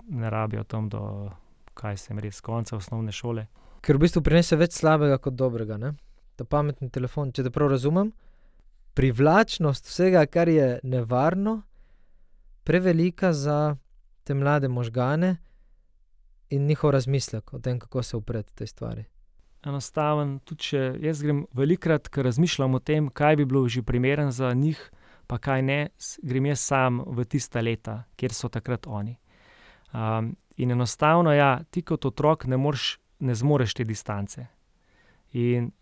ne 0.09 0.31
rabijo 0.31 0.65
tam 0.65 0.89
do, 0.89 1.31
kaj 1.75 1.97
se 1.97 2.13
jim 2.13 2.23
res, 2.23 2.41
konca 2.41 2.77
osnovne 2.77 3.13
šole. 3.13 3.47
Ker 3.81 3.97
v 3.97 4.07
bistvu 4.07 4.23
prinese 4.23 4.57
več 4.59 4.79
slabega 4.79 5.19
kot 5.23 5.37
dobrega. 5.39 5.79
Ne? 5.79 5.93
Ta 6.39 6.45
pametni 6.45 6.91
telefon, 6.91 7.33
če 7.35 7.47
te 7.47 7.51
prav 7.55 7.71
razumem, 7.75 8.13
privlačnost 8.99 9.87
vsega, 9.87 10.25
kar 10.27 10.49
je 10.51 10.79
nevarno, 10.83 11.61
prevelika 12.67 13.33
za 13.33 13.77
te 14.25 14.35
mlade 14.35 14.69
možgane 14.69 15.37
in 16.51 16.67
njihov 16.67 16.91
razmislek 16.91 17.55
o 17.55 17.59
tem, 17.59 17.79
kako 17.79 18.03
se 18.03 18.17
upreti 18.17 18.55
tej 18.55 18.67
stvari. 18.67 19.05
Enostaven, 19.67 20.39
tudi 20.47 20.71
če 20.71 20.81
jaz 21.03 21.23
grem 21.25 21.43
velikrat, 21.57 22.07
ker 22.13 22.27
razmišljam 22.29 22.77
o 22.79 22.81
tem, 22.81 23.09
kaj 23.11 23.41
bi 23.41 23.47
bilo 23.49 23.67
že 23.69 23.83
primeren 23.83 24.31
za 24.31 24.53
njih, 24.55 24.79
pa 25.27 25.39
kaj 25.39 25.63
ne, 25.63 25.79
grem 26.23 26.47
jaz 26.47 26.61
sam 26.61 27.01
v 27.03 27.25
tista 27.25 27.61
leta, 27.61 28.05
kjer 28.17 28.33
so 28.33 28.49
takrat 28.49 28.87
oni. 28.87 29.19
Um, 29.93 30.37
in 30.57 30.71
enostavno, 30.71 31.33
ja, 31.35 31.65
ti 31.71 31.83
kot 31.83 32.07
otrok 32.07 32.47
ne, 32.47 32.57
moreš, 32.57 32.99
ne 33.19 33.35
zmoreš 33.35 33.75
te 33.75 33.85
distance. 33.85 34.47
In 35.33 35.73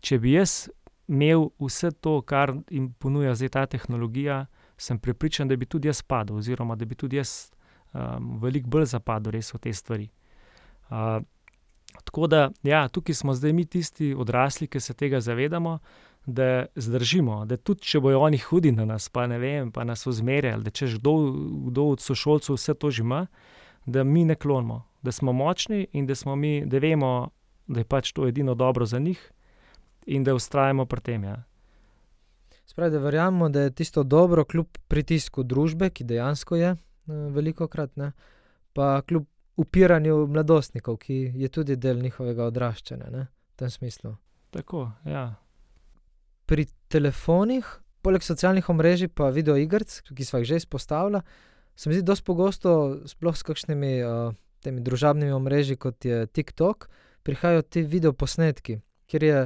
če 0.00 0.18
bi 0.18 0.32
jaz 0.32 0.66
imel 1.06 1.50
vse 1.62 1.92
to, 2.00 2.20
kar 2.26 2.54
jim 2.70 2.90
ponuja 2.98 3.34
zdaj 3.36 3.52
ta 3.54 3.66
tehnologija, 3.76 4.46
sem 4.76 4.98
prepričan, 4.98 5.48
da 5.48 5.56
bi 5.56 5.66
tudi 5.66 5.88
jaz 5.88 6.02
padel, 6.02 6.40
oziroma 6.40 6.76
da 6.76 6.84
bi 6.84 6.94
tudi 6.94 7.20
jaz 7.20 7.52
um, 7.92 8.38
veliko 8.42 8.72
bolj 8.72 8.90
zapadel 8.96 9.36
res 9.36 9.52
v 9.54 9.62
te 9.62 9.72
stvari. 9.72 10.08
Tako 12.06 12.26
da, 12.30 12.50
ja, 12.62 12.86
tukaj 12.88 13.14
smo 13.18 13.34
zdaj 13.34 13.52
mi 13.52 13.64
tisti 13.66 14.14
odrasli, 14.14 14.68
ki 14.70 14.80
se 14.80 14.94
tega 14.94 15.20
zavedamo, 15.20 15.78
da 16.26 16.66
zdržimo, 16.74 17.44
da 17.46 17.56
tudi 17.56 17.86
če 17.86 18.00
bojo 18.00 18.20
oni 18.20 18.38
hudi 18.38 18.72
na 18.72 18.84
nas, 18.86 19.08
pa 19.08 19.26
ne 19.26 19.38
vem, 19.38 19.70
pa 19.72 19.84
nas 19.84 20.06
ozmerjali, 20.06 20.64
da 20.66 20.70
če 20.70 20.86
že 20.86 20.98
kdo, 20.98 21.14
kdo 21.70 21.84
od 21.94 22.02
sošolcev 22.02 22.58
vse 22.58 22.74
to 22.74 22.90
že 22.90 23.02
ima, 23.02 23.26
da 23.86 24.04
mi 24.04 24.24
ne 24.24 24.34
klonimo, 24.34 24.84
da 25.02 25.12
smo 25.12 25.32
močni 25.32 25.86
in 25.92 26.06
da 26.06 26.14
smo 26.14 26.36
mi, 26.36 26.64
da 26.66 26.78
vemo, 26.82 27.30
da 27.66 27.82
je 27.82 27.90
pač 27.90 28.12
to 28.12 28.26
edino 28.26 28.54
dobro 28.54 28.86
za 28.86 28.98
njih 28.98 29.20
in 30.06 30.24
da 30.24 30.34
ustrajamo 30.34 30.86
pri 30.86 31.00
tem. 31.00 31.24
Ja. 31.24 31.42
Spravi, 32.66 32.90
da 32.90 32.98
verjamemo, 32.98 33.48
da 33.48 33.60
je 33.60 33.74
tisto 33.74 34.02
dobro, 34.02 34.44
kljub 34.44 34.78
pritisku 34.88 35.42
družbe, 35.42 35.90
ki 35.90 36.04
dejansko 36.04 36.56
je 36.56 36.70
eh, 36.74 36.78
veliko 37.34 37.68
krat, 37.68 37.96
ne, 37.96 38.12
pa 38.74 39.02
kljub 39.02 39.26
upiranju 39.56 40.26
mladostnikov, 40.26 40.98
ki 41.00 41.32
je 41.34 41.48
tudi 41.48 41.76
del 41.76 42.02
njihovega 42.02 42.50
odraščanja 42.50 43.10
ne, 43.10 43.26
v 43.26 43.60
tem 43.62 43.72
smislu. 43.72 44.16
Tako, 44.52 44.90
ja 45.04 45.30
pri 46.46 46.66
telefonih, 46.88 47.66
poleg 48.06 48.22
socialnih 48.22 48.68
omrežij, 48.70 49.10
pa 49.10 49.32
video 49.34 49.58
igrc, 49.58 49.98
ki 50.06 50.24
smo 50.24 50.40
jih 50.40 50.48
že 50.48 50.62
izpostavili, 50.62 51.20
se 51.76 51.88
mi 51.88 51.98
zdi 51.98 52.06
dosti 52.06 52.24
pogosto, 52.24 52.72
sploh 53.10 53.36
s 53.36 53.42
kakšnimi 53.44 53.92
uh, 54.06 54.34
temi 54.62 54.80
družabnimi 54.80 55.34
omrežji, 55.34 55.76
kot 55.76 56.04
je 56.06 56.26
TikTok, 56.26 56.88
prihajajo 57.26 57.66
ti 57.66 57.82
video 57.82 58.14
posnetki, 58.14 58.78
kjer 59.10 59.22
je, 59.22 59.40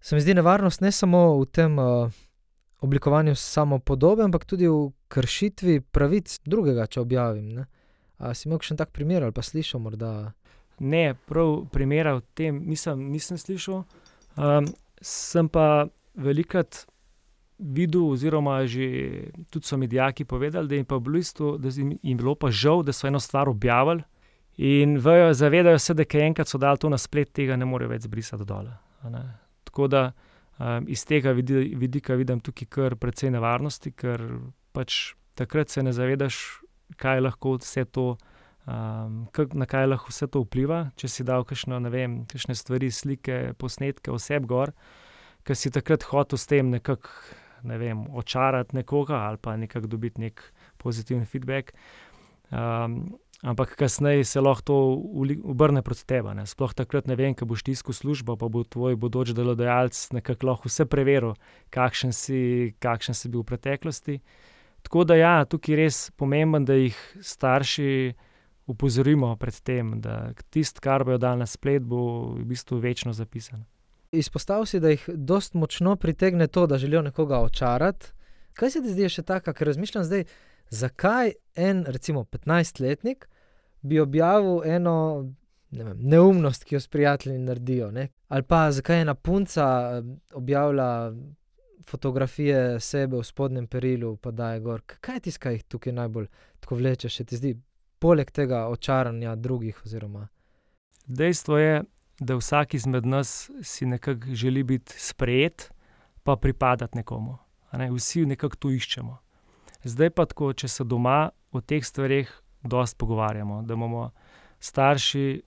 se 0.00 0.14
mi 0.14 0.22
zdi, 0.22 0.38
nevarnost 0.38 0.80
ne 0.80 0.92
samo 0.94 1.36
v 1.42 1.50
tem 1.50 1.78
uh, 1.78 2.14
oblikovanju 2.80 3.34
samo 3.34 3.78
podobe, 3.78 4.22
ampak 4.24 4.46
tudi 4.46 4.70
v 4.70 4.92
kršitvi 5.10 5.80
pravic 5.80 6.38
drugega, 6.46 6.86
če 6.86 7.02
objavim. 7.02 7.50
Ne? 7.58 7.66
A 8.18 8.32
si 8.34 8.48
imel 8.48 8.62
še 8.64 8.74
en 8.74 8.80
tak 8.80 8.92
primer 8.96 9.24
ali 9.26 9.34
pa 9.36 9.44
slišal 9.44 9.82
morda? 9.82 10.32
Ne, 10.80 11.14
prav 11.28 11.66
primera 11.72 12.16
v 12.18 12.24
tem 12.36 12.58
nisem, 12.68 13.08
nisem 13.12 13.40
slišal. 13.40 13.84
Um, 14.36 14.68
sem 15.00 15.48
pa 15.48 15.88
velikrat 16.16 16.84
videl, 17.58 18.10
oziroma 18.12 18.66
že 18.66 19.30
tudi 19.50 19.66
so 19.66 19.76
mi 19.76 19.86
dijaki 19.86 20.24
povedali, 20.24 20.68
da 20.68 20.74
jim, 20.74 20.84
pa 20.84 20.98
bistvu, 20.98 21.56
da 21.58 21.68
jim 21.68 22.16
bilo 22.16 22.34
pa 22.34 22.50
žal, 22.50 22.82
da 22.82 22.92
so 22.92 23.06
eno 23.06 23.20
stvar 23.20 23.48
objavili 23.48 24.04
in 24.56 24.98
vejo, 24.98 25.32
zavedajo 25.34 25.78
se, 25.78 25.94
da 25.94 26.04
je 26.12 26.26
enkrat 26.26 26.48
so 26.48 26.58
dali 26.58 26.78
to 26.78 26.88
na 26.88 26.98
splet, 26.98 27.32
tega 27.32 27.56
ne 27.56 27.64
morejo 27.64 27.92
več 27.92 28.02
zbrisati 28.02 28.44
dol. 28.44 28.68
Tako 29.64 29.88
da 29.88 30.12
um, 30.58 30.88
iz 30.88 31.04
tega 31.04 31.32
vidika 31.32 32.14
vidim 32.14 32.40
tukaj 32.40 32.68
kar 32.68 32.96
precej 32.96 33.30
nevarnosti, 33.30 33.92
ker 33.92 34.24
pač 34.72 35.14
takrat 35.36 35.68
se 35.68 35.82
ne 35.82 35.92
zavedaš, 35.92 36.60
kaj 36.96 37.20
lahko 37.20 37.56
vse 37.58 37.84
to. 37.90 38.14
Um, 38.66 39.28
na 39.54 39.66
kaj 39.70 39.84
lahko 39.86 40.10
vse 40.10 40.26
to 40.26 40.40
vpliva, 40.42 40.88
če 40.98 41.06
si 41.06 41.24
dal 41.26 41.44
kakšno, 41.46 41.78
vem, 41.86 42.24
kakšne 42.26 42.56
stvari, 42.58 42.88
slike, 42.90 43.54
posnetke, 43.60 44.10
vse 44.10 44.40
gor, 44.42 44.72
uh, 44.74 45.04
ki 45.46 45.54
si 45.54 45.70
takrat 45.70 46.06
hotel 46.10 46.38
s 46.38 46.48
tem 46.50 46.72
nekako 46.74 47.10
ne 47.66 47.78
vem, 47.78 48.02
očarati 48.14 48.76
nekoga 48.76 49.22
ali 49.26 49.38
pa 49.42 49.56
nekako 49.58 49.90
dobiti 49.90 50.20
nek 50.22 50.42
pozitiven 50.78 51.24
feedback. 51.26 51.72
Um, 52.50 53.16
ampak 53.42 53.74
kasneje 53.78 54.24
se 54.24 54.40
lahko 54.40 54.62
to 54.62 54.76
obrne 55.50 55.82
proti 55.82 56.06
tebi. 56.06 56.34
Sploh 56.46 56.74
takrat 56.74 57.06
ne 57.06 57.16
vem, 57.18 57.34
kaj 57.34 57.48
boš 57.48 57.64
tiskal 57.66 57.94
službo, 57.94 58.36
pa 58.38 58.50
bo 58.50 58.62
tvoj 58.62 58.98
bodoč 58.98 59.34
delodajalec 59.34 59.98
nekako 60.18 60.50
lahko 60.50 60.70
vse 60.70 60.86
preveril, 60.90 61.34
kakšen 61.74 62.14
si, 62.14 62.74
kakšen 62.82 63.18
si 63.18 63.30
bil 63.30 63.42
v 63.42 63.50
preteklosti. 63.54 64.20
Tako 64.86 65.04
da 65.04 65.16
ja, 65.18 65.44
tukaj 65.44 65.72
je 65.72 65.76
res 65.80 65.96
pomembno, 66.14 66.60
da 66.62 66.76
jih 66.78 66.98
starši 67.18 68.14
upozorimo 68.70 69.32
pred 69.36 69.56
tem, 69.66 69.96
da 70.00 70.30
tisto, 70.54 70.78
kar 70.82 71.02
bojo 71.04 71.18
dal 71.18 71.40
na 71.40 71.46
splet, 71.50 71.82
bo 71.82 72.02
v 72.36 72.44
bistvu 72.46 72.78
večno 72.78 73.10
zapisano. 73.12 73.64
Izpostavil 74.14 74.68
si, 74.70 74.78
da 74.78 74.92
jih 74.94 75.08
dost 75.08 75.56
močno 75.58 75.96
pritegne 75.98 76.46
to, 76.46 76.68
da 76.70 76.78
želijo 76.78 77.02
nekoga 77.02 77.40
očarati. 77.42 78.12
Kaj 78.54 78.70
se 78.70 78.82
ti 78.84 78.94
zdi 78.94 79.08
še 79.10 79.26
tako, 79.26 79.56
ker 79.58 79.72
razmišljam 79.72 80.06
zdaj, 80.06 80.22
zakaj 80.70 81.34
en, 81.58 81.82
recimo, 81.90 82.22
15-letnik 82.22 83.26
bi 83.82 83.98
objavil 84.00 84.62
eno 84.70 84.94
ne 85.74 85.84
vem, 85.84 85.98
neumnost, 86.14 86.62
ki 86.64 86.78
jo 86.78 86.80
s 86.80 86.88
prijatelji 86.94 87.42
naredijo. 87.42 87.90
Ne? 87.90 88.06
Ali 88.28 88.46
pa 88.46 88.68
zakaj 88.70 89.02
ena 89.02 89.14
punca 89.18 89.66
objavlja 90.34 91.10
fotografije 91.90 92.80
sebe 92.80 93.16
v 93.16 93.24
spodnjem 93.24 93.66
perilu, 93.66 94.16
pa 94.16 94.30
da 94.30 94.52
je 94.52 94.60
gor. 94.60 94.82
Kaj 94.86 95.16
je 95.16 95.20
tisto, 95.20 95.42
kar 95.42 95.52
jih 95.52 95.64
tukaj 95.64 95.92
najbolj 95.92 96.26
tako 96.60 96.78
vleče, 96.80 97.08
še 97.08 97.24
ti 97.24 97.38
zdi, 97.38 97.52
poleg 98.02 98.30
tega 98.30 98.66
očaranja 98.68 99.36
drugih? 99.36 99.78
Oziroma... 99.86 100.26
Dejstvo 101.06 101.58
je, 101.58 101.82
da 102.18 102.36
vsak 102.36 102.74
izmed 102.74 103.06
nas 103.06 103.50
si 103.62 103.86
nekako 103.86 104.34
želi 104.34 104.62
biti 104.62 104.94
sprejet, 104.98 105.70
pa 106.22 106.36
pripadati 106.36 106.98
nekomu. 106.98 107.38
Ne? 107.72 107.90
Vsi 107.90 108.26
nekako 108.26 108.56
to 108.56 108.70
iščemo. 108.70 109.18
Zdaj 109.84 110.10
pa 110.10 110.26
tako, 110.26 110.50
če 110.52 110.68
se 110.68 110.84
doma 110.84 111.28
o 111.52 111.60
teh 111.60 111.84
stvareh 111.84 112.30
dosti 112.66 112.98
pogovarjamo, 112.98 113.62
da 113.62 113.74
imamo 113.74 114.10
starši 114.58 115.42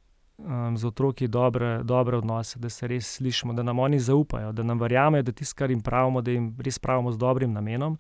um, 0.45 0.77
z 0.77 0.85
otroki 0.85 1.27
dobre, 1.27 1.83
dobre 1.83 2.17
odnose, 2.17 2.59
da 2.59 2.69
se 2.69 2.87
res 2.87 3.15
slišimo, 3.17 3.53
da 3.53 3.63
nam 3.63 3.79
oni 3.79 3.99
zaupajo, 3.99 4.51
da 4.51 4.63
nam 4.63 4.79
verjamejo, 4.79 5.23
da 5.23 5.31
tisto, 5.31 5.55
kar 5.57 5.71
jim 5.71 5.81
pravimo, 5.81 6.21
da 6.21 6.31
jim 6.31 6.55
res 6.59 6.79
pravimo 6.79 7.11
z 7.11 7.17
dobrim 7.17 7.53
namenom. 7.53 7.97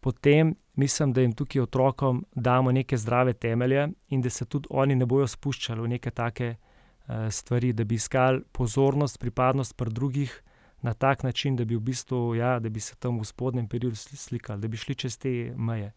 Potem 0.00 0.54
mislim, 0.76 1.12
da 1.12 1.20
jim 1.20 1.32
tukaj 1.32 1.62
otrokom 1.62 2.24
damo 2.34 2.72
neke 2.72 2.96
zdrave 2.96 3.32
temelje 3.32 3.88
in 4.08 4.20
da 4.20 4.30
se 4.30 4.44
tudi 4.44 4.68
oni 4.70 4.96
ne 4.96 5.06
bodo 5.06 5.26
spuščali 5.26 5.80
v 5.80 5.88
neke 5.88 6.10
take 6.10 6.54
uh, 6.54 7.28
stvari, 7.30 7.72
da 7.72 7.84
bi 7.84 7.94
iskali 7.94 8.42
pozornost, 8.52 9.18
pripadnost 9.18 9.76
pri 9.76 9.90
drugih 9.90 10.42
na 10.82 10.94
tak 10.94 11.22
način, 11.22 11.56
da 11.56 11.64
bi 11.64 11.76
v 11.76 11.80
bistvu, 11.80 12.34
ja, 12.34 12.58
da 12.58 12.68
bi 12.68 12.80
se 12.80 12.96
tam 12.96 13.20
v 13.20 13.24
spodnjem 13.24 13.68
periodu 13.68 13.96
slikali, 13.96 14.60
da 14.60 14.68
bi 14.68 14.76
šli 14.76 14.94
čez 14.94 15.18
te 15.18 15.52
meje. 15.56 15.92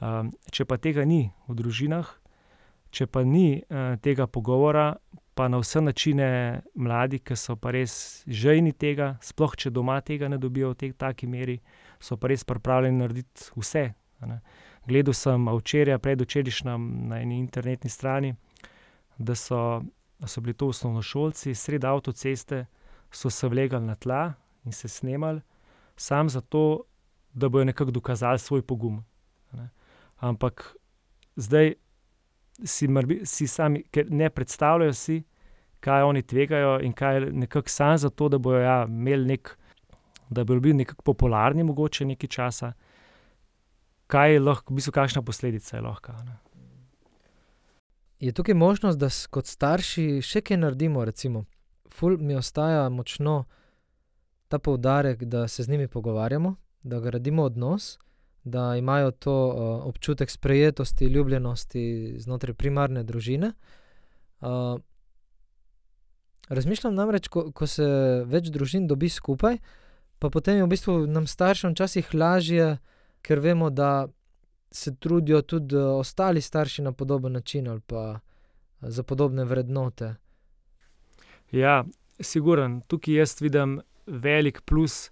Um, 0.00 0.30
če 0.50 0.64
pa 0.64 0.76
tega 0.76 1.04
ni 1.04 1.30
v 1.48 1.54
družinah, 1.54 2.06
če 2.94 3.08
pa 3.10 3.24
ni 3.26 3.58
uh, 3.58 3.96
tega 4.02 4.26
pogovora, 4.30 4.92
pa 5.34 5.48
na 5.48 5.58
vse 5.58 5.80
načine 5.82 6.28
mladi, 6.74 7.18
ki 7.18 7.36
so 7.36 7.56
pa 7.58 7.72
res 7.74 8.22
žejni 8.30 8.72
tega, 8.78 9.16
sploh 9.22 9.56
če 9.58 9.72
doma 9.74 9.98
tega 10.06 10.30
ne 10.30 10.38
dobijo 10.38 10.70
v 10.72 10.78
tej 10.78 10.92
taki 10.98 11.26
meri, 11.26 11.58
so 11.98 12.16
pa 12.16 12.30
res 12.30 12.46
pripravljeni 12.46 13.02
narediti 13.02 13.50
vse. 13.58 13.88
Gledal 14.86 15.16
sem 15.16 15.48
včeraj, 15.48 15.98
predvčerajšnjem 15.98 16.86
na 17.10 17.20
eni 17.24 17.40
internetni 17.40 17.90
strani, 17.90 18.34
da 19.18 19.34
so, 19.34 19.82
so 20.26 20.40
bili 20.44 20.54
to 20.54 20.70
osnovnošolci, 20.70 21.54
sredi 21.54 21.86
avtoceste, 21.86 22.64
so 23.10 23.30
se 23.30 23.48
vlegali 23.48 23.86
na 23.86 23.94
tla 23.94 24.34
in 24.64 24.72
se 24.72 24.88
snemali, 24.88 25.40
samo 25.96 26.28
zato, 26.28 26.84
da 27.34 27.48
bojo 27.48 27.64
nekako 27.64 27.90
dokazali 27.90 28.38
svoj 28.38 28.62
pogum. 28.62 29.02
Ne. 29.52 29.68
Ampak 30.16 30.76
zdaj 31.36 31.74
si, 32.62 32.88
marbi, 32.88 33.20
si 33.26 33.46
sami, 33.46 33.82
ker 33.90 34.10
ne 34.10 34.30
predstavljajo 34.30 34.92
si, 34.92 35.22
kaj 35.84 36.02
oni 36.02 36.22
tvegajo 36.22 36.78
in 36.82 36.92
kaj 36.92 37.14
je 37.14 37.32
nekako 37.32 37.68
samo 37.68 37.96
zato, 37.98 38.28
da 38.28 38.38
bojo 38.38 38.60
ja, 38.60 38.84
imeli 38.88 39.26
nek, 39.26 39.56
da 40.30 40.44
bojo 40.44 40.60
bili 40.60 40.74
nekako 40.74 41.02
popularni, 41.02 41.64
mogoče 41.64 42.04
nekaj 42.04 42.28
časa. 42.28 42.72
Kaj 44.06 44.32
je 44.32 44.40
lahko, 44.40 44.72
v 44.72 44.76
bistvu, 44.76 44.92
kakšna 44.92 45.22
posledica 45.22 45.76
je 45.76 45.82
lahko? 45.82 46.12
Ne? 46.24 46.38
Je 48.20 48.32
tukaj 48.32 48.54
možnost, 48.54 48.98
da 48.98 49.08
kot 49.30 49.46
starši 49.46 50.22
še 50.22 50.40
kaj 50.40 50.60
naredimo? 50.60 51.04
Recimo, 51.04 51.44
ful 51.92 52.16
mi 52.20 52.36
ostaja 52.36 52.88
močno 52.88 53.44
ta 54.48 54.58
poudarek, 54.58 55.24
da 55.24 55.48
se 55.48 55.62
z 55.62 55.68
njimi 55.68 55.88
pogovarjamo, 55.88 56.54
da 56.82 57.00
gradimo 57.00 57.42
odnos 57.42 57.98
da 58.44 58.76
imajo 58.76 59.10
to 59.10 59.34
uh, 59.48 59.86
občutek 59.86 60.30
sprejetosti, 60.30 61.06
ljubljenosti 61.06 62.14
znotraj 62.18 62.54
primarne 62.54 63.02
družine. 63.04 63.52
Uh, 64.40 64.80
razmišljam 66.48 66.94
namreč, 66.94 67.28
ko, 67.28 67.48
ko 67.52 67.66
se 67.66 67.86
več 68.26 68.50
družin 68.52 68.86
dobi 68.86 69.08
skupaj, 69.08 69.58
pa 70.18 70.30
potem 70.30 70.60
je 70.60 70.66
v 70.66 70.72
bistvu 70.72 70.98
nam 71.06 71.26
staršem 71.26 71.72
včasih 71.72 72.12
lažje, 72.14 72.76
ker 73.24 73.40
vemo, 73.40 73.70
da 73.70 74.06
se 74.74 74.94
trudijo 74.96 75.42
tudi 75.42 75.76
ostali 75.76 76.40
starši 76.40 76.82
na 76.82 76.92
podoben 76.92 77.32
način 77.32 77.68
ali 77.68 77.80
pa 77.80 78.20
za 78.80 79.02
podobne 79.02 79.44
vrednote. 79.44 80.14
Ja, 81.52 81.84
siguren, 82.20 82.80
tukaj 82.80 83.14
jaz 83.14 83.40
vidim 83.40 83.80
velik 84.06 84.60
plus 84.60 85.10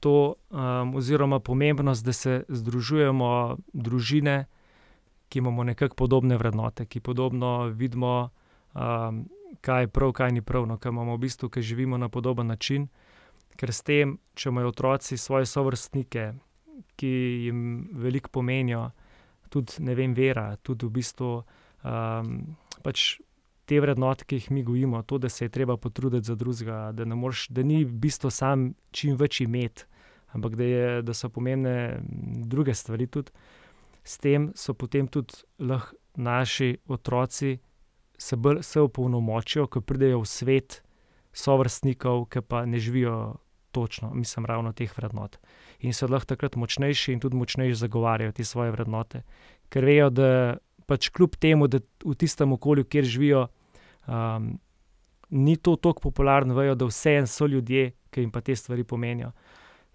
to, 0.00 0.34
um, 0.50 0.94
oziroma 0.94 1.40
pomembnost, 1.40 2.04
da 2.04 2.12
se 2.12 2.44
združujemo 2.48 3.56
družine, 3.72 4.46
ki 5.28 5.38
imamo 5.38 5.64
nekako 5.64 5.94
podobne 5.94 6.36
vrednote, 6.36 6.86
ki 6.86 7.00
podobno 7.00 7.66
vidimo, 7.66 8.30
um, 8.74 9.26
kaj 9.60 9.82
je 9.82 9.88
prav, 9.88 10.12
kaj 10.12 10.32
ni 10.32 10.42
prav, 10.42 10.66
no, 10.66 10.78
kaj 10.78 10.90
imamo 10.90 11.16
v 11.16 11.24
bistvu, 11.26 11.48
ki 11.48 11.62
živimo 11.62 11.98
na 11.98 12.08
podoben 12.08 12.46
način. 12.46 12.88
Ker 13.58 13.72
s 13.74 13.82
tem, 13.82 14.18
če 14.34 14.48
imajo 14.48 14.70
otroci 14.70 15.18
svoje 15.18 15.46
sovrstnike, 15.46 16.32
ki 16.96 17.12
jim 17.44 17.88
veliko 17.92 18.30
pomenijo, 18.30 18.90
tudi 19.48 19.82
ne 19.82 19.94
vem, 19.94 20.14
vera, 20.14 20.56
tudi 20.62 20.86
v 20.86 20.94
bistvu 20.94 21.32
um, 21.82 22.38
pač 22.82 23.18
te 23.68 23.80
vrednote, 23.80 24.24
ki 24.24 24.40
jih 24.40 24.50
mi 24.56 24.64
gojimo, 24.64 25.02
to, 25.02 25.18
da 25.20 25.28
se 25.28 25.44
je 25.44 25.52
treba 25.52 25.76
potruditi 25.76 26.26
za 26.26 26.34
drugega, 26.34 26.80
da, 26.96 27.04
da 27.04 27.62
ni 27.62 27.84
v 27.84 27.92
bistvu 27.92 28.30
sam 28.32 28.72
čim 28.90 29.16
več 29.20 29.42
imeti, 29.44 29.84
ampak 30.32 30.56
da, 30.56 30.64
je, 30.64 31.02
da 31.02 31.14
so 31.14 31.28
pomembne 31.28 32.00
druge 32.48 32.74
stvari 32.74 33.06
tudi. 33.06 33.32
S 34.04 34.16
tem 34.18 34.52
so 34.56 34.72
potem 34.74 35.08
tudi 35.08 35.44
lahko 35.60 35.96
naši 36.18 36.78
otroci 36.88 37.58
se 38.18 38.36
bolj 38.36 38.64
opolnomočijo, 38.80 39.66
ko 39.66 39.80
pridejo 39.80 40.22
v 40.24 40.26
svet 40.26 40.80
sovrstnikov, 41.32 42.24
ki 42.32 42.42
pa 42.42 42.64
ne 42.66 42.78
živijo 42.82 43.36
točno, 43.70 44.10
mislim, 44.14 44.46
ravno 44.46 44.72
teh 44.72 44.90
vrednot. 44.96 45.38
In 45.86 45.94
so 45.94 46.08
lahko 46.10 46.34
takrat 46.34 46.56
močnejši 46.56 47.12
in 47.12 47.20
tudi 47.20 47.36
močnejši 47.36 47.78
zagovarjajo 47.78 48.32
te 48.32 48.44
svoje 48.44 48.74
vrednote, 48.74 49.22
ker 49.70 49.84
vejo, 49.84 50.10
da 50.10 50.30
pač 50.88 51.12
kljub 51.14 51.36
temu, 51.36 51.68
da 51.68 51.78
v 52.04 52.16
tistem 52.18 52.52
okolju, 52.52 52.88
kjer 52.88 53.04
živijo, 53.04 53.46
ni 55.30 55.56
to 55.56 55.76
tako 55.76 56.00
popularno, 56.00 56.54
vejo, 56.54 56.74
da 56.74 56.84
vseeno 56.88 57.26
so 57.26 57.46
ljudje, 57.46 57.92
ki 58.10 58.20
jim 58.20 58.30
pa 58.30 58.40
te 58.40 58.56
stvari 58.56 58.84
pomenijo. 58.84 59.32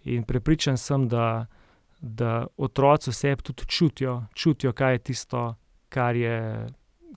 In 0.03 0.23
prepričan 0.23 0.77
sem, 0.77 1.07
da, 1.07 1.45
da 2.01 2.47
otroci 2.57 3.09
vse 3.09 3.35
tudi 3.35 3.65
čutijo, 3.67 4.23
čutijo, 4.33 4.73
kaj 4.73 4.93
je 4.93 4.99
tisto, 4.99 5.55
kar 5.89 6.15
je, 6.15 6.67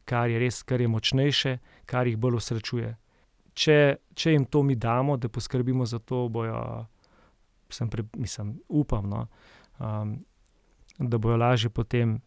kar 0.05 0.31
je 0.31 0.39
res, 0.39 0.63
kar 0.63 0.81
je 0.81 0.89
močnejše, 0.89 1.59
kar 1.87 2.07
jih 2.07 2.17
bolj 2.17 2.39
usrečuje. 2.41 2.95
Če, 3.57 3.97
če 4.15 4.33
jim 4.33 4.45
to 4.45 4.63
mi 4.63 4.77
damo, 4.77 5.17
da 5.17 5.29
poskrbimo 5.29 5.87
za 5.87 5.99
to, 5.99 6.29
bojo, 6.29 6.87
sem 7.73 7.91
pre, 7.91 8.05
mislim, 8.17 8.59
upam, 8.69 9.09
no, 9.09 9.27
um, 9.79 10.17
da 10.99 11.19
bojo 11.19 11.37
lažje 11.37 11.71
potem 11.71 12.21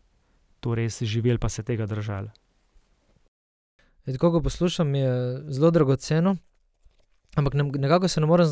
to 0.59 0.75
res 0.75 1.01
živeli, 1.01 1.39
pa 1.39 1.49
se 1.49 1.63
tega 1.63 1.85
držali. 1.85 2.29
Ko 4.17 4.31
ga 4.31 4.41
poslušam, 4.41 4.95
je 4.95 5.41
zelo 5.47 5.71
dragoceno, 5.71 6.35
ampak 7.35 7.53
nekako 7.53 8.07
se 8.07 8.21
ne 8.21 8.27
morem 8.27 8.47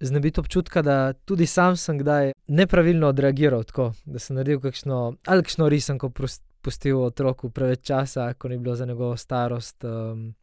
znebiti 0.00 0.40
občutka, 0.40 0.82
da 0.82 1.12
tudi 1.12 1.46
sam 1.46 1.76
sem 1.76 1.98
kdaj 1.98 2.32
nepravilno 2.46 3.08
odreagiral, 3.08 3.64
tako 3.64 3.92
da 4.04 4.18
sem 4.18 4.36
naredil 4.36 4.60
kakšno 4.60 5.14
ali 5.26 5.42
kakšno 5.42 5.68
risanko, 5.68 6.10
pustil 6.60 7.02
otroku 7.02 7.50
preveč 7.50 7.80
časa, 7.82 8.34
ko 8.34 8.48
ni 8.48 8.58
bilo 8.58 8.76
za 8.76 8.86
njegovo 8.86 9.16
starost. 9.16 9.84
Um, 9.84 10.34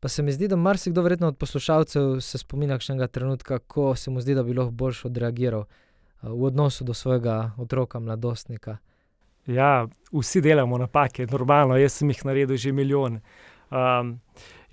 pa 0.00 0.08
se 0.08 0.22
mi 0.22 0.32
zdi, 0.32 0.48
da 0.48 0.56
marsikdo 0.56 1.02
verjetno 1.02 1.28
od 1.28 1.36
poslušalcev 1.36 2.20
se 2.20 2.38
spominja 2.38 2.74
kakšnega 2.74 3.06
trenutka, 3.06 3.58
ko 3.58 3.94
se 3.96 4.10
mu 4.10 4.20
zdi, 4.20 4.34
da 4.34 4.42
bi 4.42 4.54
lahko 4.54 4.70
boljš 4.70 5.04
odreagiral 5.04 5.60
uh, 5.60 5.66
v 6.22 6.44
odnosu 6.44 6.84
do 6.84 6.94
svojega 6.94 7.50
otroka, 7.58 8.00
mladostnika. 8.00 8.76
Ja, 9.46 9.86
vsi 10.12 10.40
delamo 10.40 10.78
napake, 10.78 11.26
normalno, 11.30 11.76
jaz 11.76 11.92
sem 11.92 12.08
jih 12.08 12.24
naredil 12.24 12.56
že 12.56 12.72
milijon. 12.72 13.14
Um, 13.14 13.20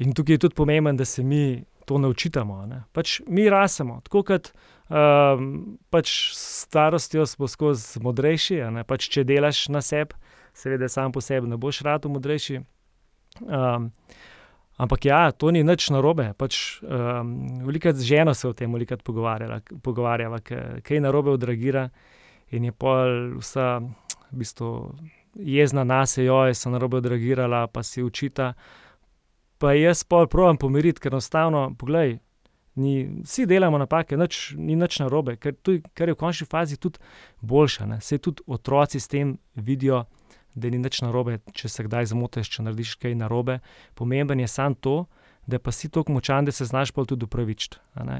in 0.01 0.13
tukaj 0.13 0.33
je 0.33 0.43
tudi 0.45 0.55
pomembno, 0.55 0.93
da 0.93 1.05
se 1.05 1.23
mi 1.23 1.63
to 1.85 1.97
naučitamo. 1.97 2.67
Pač 2.91 3.21
mi 3.27 3.49
rasemo, 3.49 4.01
tako 4.03 4.23
kot 4.23 4.51
um, 4.91 5.77
pač 5.89 6.11
starostjo 6.37 7.25
smo 7.25 7.47
skozi 7.47 8.01
modrejši. 8.03 8.61
Pač, 8.87 9.09
če 9.11 9.25
delaš 9.27 9.67
na 9.73 9.81
sebi, 9.81 10.17
seveda, 10.53 10.89
sam 10.89 11.11
po 11.11 11.23
sebi 11.23 11.49
ne 11.49 11.59
boš 11.59 11.81
rado 11.87 12.11
modrejši. 12.11 12.61
Um, 13.41 13.91
ampak 14.81 15.05
ja, 15.05 15.31
to 15.31 15.51
ni 15.51 15.63
nič 15.63 15.89
narobe. 15.93 16.31
Pač, 16.37 16.81
um, 16.83 17.63
veliko 17.67 17.93
z 17.95 18.07
ženo 18.07 18.35
se 18.37 18.47
o 18.47 18.53
tem 18.53 18.71
pogovarjava, 19.03 20.41
kaj 20.43 20.95
je 20.97 21.01
narobe 21.01 21.31
odragira 21.31 21.89
in 22.51 22.67
je 22.67 22.71
pol 22.71 23.37
vsa 23.39 23.79
v 24.31 24.43
bistvu. 24.43 24.71
Jezna 25.31 25.85
nas 25.87 26.17
jo 26.17 26.41
je 26.43 26.53
se 26.53 26.69
narobe 26.69 26.99
odragirala, 26.99 27.67
pa 27.71 27.83
si 27.83 28.03
učita 28.03 28.53
pa 29.61 29.75
jaz 29.77 30.03
pa 30.03 30.25
pravim 30.25 30.57
pomiriti, 30.57 31.01
ker 31.03 31.13
enostavno, 31.13 31.67
poglej, 31.77 32.17
ni, 32.81 33.21
vsi 33.23 33.45
delamo 33.45 33.77
napake, 33.77 34.17
nič, 34.17 34.39
ni 34.57 34.75
nič 34.79 34.97
narobe, 35.03 35.35
ker, 35.37 35.53
tuj, 35.53 35.81
ker 35.93 36.09
je 36.09 36.15
v 36.15 36.19
končni 36.19 36.47
fazi 36.49 36.79
tudi 36.81 37.01
boljša. 37.45 37.99
Se 38.01 38.17
tudi 38.17 38.41
otroci 38.47 38.99
s 38.99 39.11
tem 39.11 39.35
vidijo, 39.55 40.05
da 40.55 40.69
ni 40.69 40.81
nič 40.81 41.01
narobe, 41.05 41.39
če 41.55 41.69
se 41.69 41.85
kdaj 41.85 42.09
zmotiš, 42.11 42.49
če 42.55 42.65
narediš 42.65 42.95
kaj 42.99 43.15
narobe. 43.15 43.59
Pomemben 43.95 44.41
je 44.41 44.49
samo 44.51 44.75
to, 44.75 44.95
da 45.47 45.59
pa 45.59 45.71
si 45.71 45.89
tako 45.89 46.17
močan, 46.17 46.45
da 46.45 46.51
se 46.51 46.65
znaš 46.65 46.91
pa 46.91 47.05
tudi 47.05 47.25
upravičiti. 47.25 47.77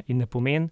In 0.08 0.22
ne 0.22 0.28
pomeni, 0.28 0.70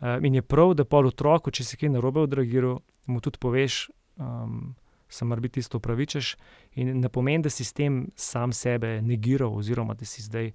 uh, 0.00 0.18
in 0.24 0.34
je 0.34 0.42
prav, 0.42 0.74
da 0.74 0.84
pol 0.84 1.08
otroku, 1.08 1.54
če 1.54 1.64
si 1.64 1.78
kaj 1.80 1.94
narobe 1.94 2.26
odragiral, 2.26 2.80
mu 3.06 3.22
tudi 3.24 3.40
poveš, 3.40 3.88
um, 4.20 4.74
se 5.08 5.24
mora 5.24 5.40
biti 5.40 5.60
isto 5.60 5.78
upravičeš. 5.78 6.36
In 6.74 7.00
ne 7.00 7.08
pomeni, 7.08 7.42
da 7.42 7.50
si 7.50 7.64
s 7.64 7.72
tem 7.72 8.06
sam 8.16 8.52
sebe 8.52 9.02
negiral, 9.02 9.56
oziroma 9.56 9.94
da 9.94 10.04
si 10.04 10.22
zdaj 10.22 10.52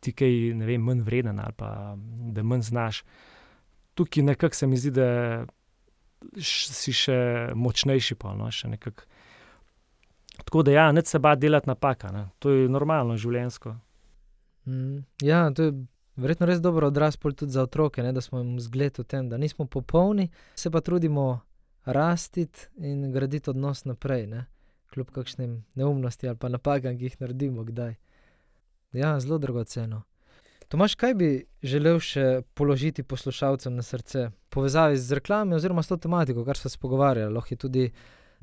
ti 0.00 0.12
kaj 0.12 0.32
vem, 0.66 0.82
manj 0.82 1.02
vreden 1.06 1.40
ali 1.40 1.52
pa 1.56 1.94
da 2.32 2.42
manj 2.42 2.62
znaš. 2.62 3.04
Tukaj 3.94 4.22
nekako 4.22 4.54
se 4.54 4.66
mi 4.66 4.76
zdi, 4.76 4.90
da 4.90 5.44
si 6.40 6.92
še 6.96 7.52
močnejši, 7.54 8.16
pa 8.18 8.34
no, 8.34 8.50
še 8.50 8.72
nekako. 8.72 9.08
Tako 10.42 10.62
da, 10.66 10.72
ja, 10.72 10.84
ne 10.92 11.04
se 11.04 11.18
bati 11.18 11.44
delati 11.44 11.68
napaka, 11.68 12.10
ne. 12.12 12.26
to 12.38 12.50
je 12.50 12.68
normalno, 12.68 13.18
življenjsko. 13.20 13.74
Mm, 14.66 15.02
ja, 15.22 15.44
to 15.54 15.68
je 15.68 15.74
verjetno 16.16 16.48
res 16.48 16.60
dober 16.64 16.86
odraz 16.88 17.18
tudi 17.20 17.52
za 17.52 17.62
otroke, 17.62 18.02
ne, 18.02 18.12
da 18.12 18.20
smo 18.20 18.40
jim 18.40 18.56
zgled 18.60 18.98
v 18.98 19.04
tem, 19.04 19.28
da 19.28 19.38
nismo 19.38 19.66
popolni, 19.66 20.30
se 20.56 20.70
pa 20.70 20.80
trudimo 20.80 21.42
rasti 21.84 22.46
in 22.78 23.12
graditi 23.12 23.50
odnos 23.50 23.84
naprej, 23.84 24.26
ne, 24.26 24.46
kljub 24.94 25.10
kakšnim 25.10 25.64
neumnostim 25.74 26.30
ali 26.30 26.38
pa 26.38 26.48
napakam, 26.48 26.98
ki 26.98 27.04
jih 27.04 27.20
naredimo 27.20 27.64
kdaj. 27.64 27.94
Ja, 28.92 29.20
zelo 29.20 29.38
dragoceno. 29.38 30.02
Tomaž, 30.68 30.94
kaj 30.96 31.14
bi 31.14 31.28
želel 31.62 31.98
še 32.00 32.42
položiti 32.56 33.02
poslušalcem 33.04 33.74
na 33.76 33.82
srce, 33.84 34.30
povezavi 34.48 34.96
z 34.96 35.18
reklamami 35.18 35.56
oziroma 35.56 35.82
s 35.82 35.90
to 35.90 35.96
tematiko, 35.96 36.44
kar 36.44 36.56
smo 36.56 36.70
se 36.70 36.78
pogovarjali, 36.80 37.32
lahko 37.34 37.52
je 37.52 37.58
tudi 37.60 37.84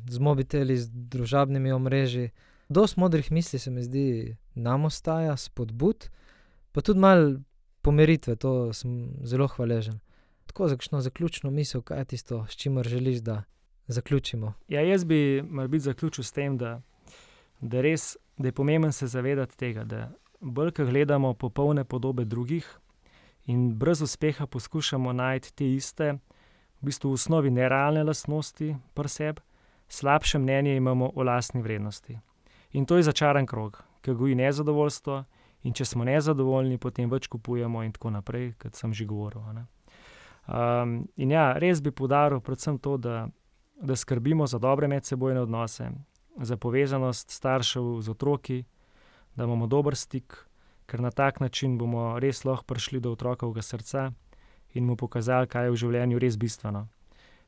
z 0.10 0.20
mobiteli, 0.22 0.78
z 0.78 0.90
družabnimi 1.10 1.72
omrežji. 1.72 2.30
Dosti 2.70 3.00
modrih 3.00 3.32
misli 3.32 3.60
se 3.60 3.72
mi 3.72 3.84
zdi, 3.84 4.36
nam 4.54 4.86
ostaja, 4.86 5.34
spodbud, 5.38 6.10
pa 6.72 6.82
tudi 6.86 7.00
malo 7.00 7.40
pomiritve, 7.82 8.36
to 8.36 8.74
sem 8.74 9.10
zelo 9.26 9.48
hvaležen. 9.48 9.98
Tako 10.50 10.68
za 10.68 10.76
kakšno 10.76 11.02
zaključno 11.02 11.52
misel, 11.52 11.82
kaj 11.82 12.00
je 12.02 12.06
tisto, 12.06 12.46
s 12.50 12.56
čimer 12.58 12.88
želiš, 12.88 13.20
da 13.22 13.44
zaključimo? 13.88 14.54
Ja, 14.68 14.82
jaz 14.82 15.04
bi 15.04 15.44
morebiti 15.50 15.84
zaključil 15.84 16.24
s 16.24 16.32
tem, 16.32 16.58
da, 16.58 16.82
da, 17.62 17.82
res, 17.82 18.18
da 18.38 18.48
je 18.48 18.52
pomembno 18.52 18.92
se 18.92 19.08
zavedati 19.08 19.58
tega, 19.58 19.84
da 19.84 20.10
bolj, 20.40 20.72
ko 20.72 20.86
gledamo 20.86 21.34
popolne 21.34 21.84
podobe 21.84 22.26
drugih 22.26 22.80
in 23.46 23.76
brez 23.78 24.02
uspeha 24.02 24.48
poskušamo 24.48 25.14
najti 25.14 25.54
te 25.54 25.70
iste, 25.74 26.18
v 26.82 26.90
bistvu 26.90 27.14
v 27.14 27.14
osnovi 27.14 27.52
nerealne 27.52 28.04
lastnosti 28.04 28.76
pri 28.94 29.10
sebi, 29.10 29.42
slabše 29.88 30.40
mnenje 30.40 30.76
imamo 30.76 31.12
o 31.16 31.24
lastni 31.24 31.62
vrednosti. 31.62 32.18
In 32.72 32.86
to 32.86 32.98
je 32.98 33.04
začaran 33.04 33.46
krog, 33.46 33.84
ki 34.02 34.14
goji 34.14 34.36
nezadovoljstvo, 34.36 35.24
in 35.64 35.74
če 35.74 35.86
smo 35.86 36.06
nezadovoljni, 36.08 36.78
potem 36.78 37.10
več 37.10 37.28
kupujemo, 37.28 37.84
in 37.84 37.92
tako 37.92 38.14
naprej, 38.16 38.54
kot 38.62 38.76
sem 38.76 38.94
že 38.94 39.06
govoril. 39.06 39.42
Um, 39.42 39.66
in 41.16 41.32
ja, 41.32 41.54
res 41.54 41.82
bi 41.82 41.92
poudaril 41.92 42.40
predvsem 42.42 42.80
to, 42.80 42.98
da, 42.98 43.28
da 43.82 43.96
skrbimo 43.96 44.48
za 44.48 44.60
dobre 44.60 44.88
medsebojne 44.88 45.42
odnose, 45.42 45.92
za 46.42 46.58
povezanost 46.58 47.32
staršev 47.32 48.02
z 48.02 48.10
otroki, 48.10 48.64
da 49.36 49.44
imamo 49.44 49.68
dober 49.68 49.96
stik, 49.96 50.46
ker 50.86 51.02
na 51.02 51.12
tak 51.12 51.40
način 51.40 51.78
bomo 51.78 52.20
res 52.20 52.46
lahko 52.46 52.66
prišli 52.66 53.00
do 53.00 53.12
otrokovega 53.12 53.62
srca 53.62 54.12
in 54.74 54.86
mu 54.86 54.96
pokazali, 54.96 55.48
kaj 55.48 55.66
je 55.66 55.72
v 55.72 55.82
življenju 55.84 56.20
res 56.20 56.38
bistveno. 56.38 56.88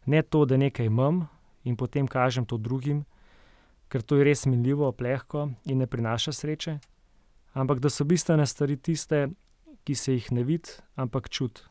Ne 0.06 0.22
to, 0.22 0.46
da 0.46 0.58
nekaj 0.58 0.86
imam 0.86 1.28
in 1.64 1.78
potem 1.78 2.08
kažem 2.08 2.46
to 2.46 2.58
drugim, 2.58 3.06
ker 3.90 4.02
to 4.02 4.18
je 4.18 4.26
res 4.26 4.46
minljivo, 4.46 4.92
plehko 4.92 5.50
in 5.66 5.82
ne 5.84 5.88
prinaša 5.88 6.32
sreče, 6.32 6.80
ampak 7.54 7.80
da 7.80 7.90
so 7.90 8.06
bistvene 8.06 8.46
stvari 8.46 8.78
tiste, 8.78 9.28
ki 9.84 9.96
se 9.96 10.14
jih 10.14 10.32
ne 10.32 10.46
vidi, 10.46 10.78
ampak 10.96 11.30
čuti. 11.30 11.71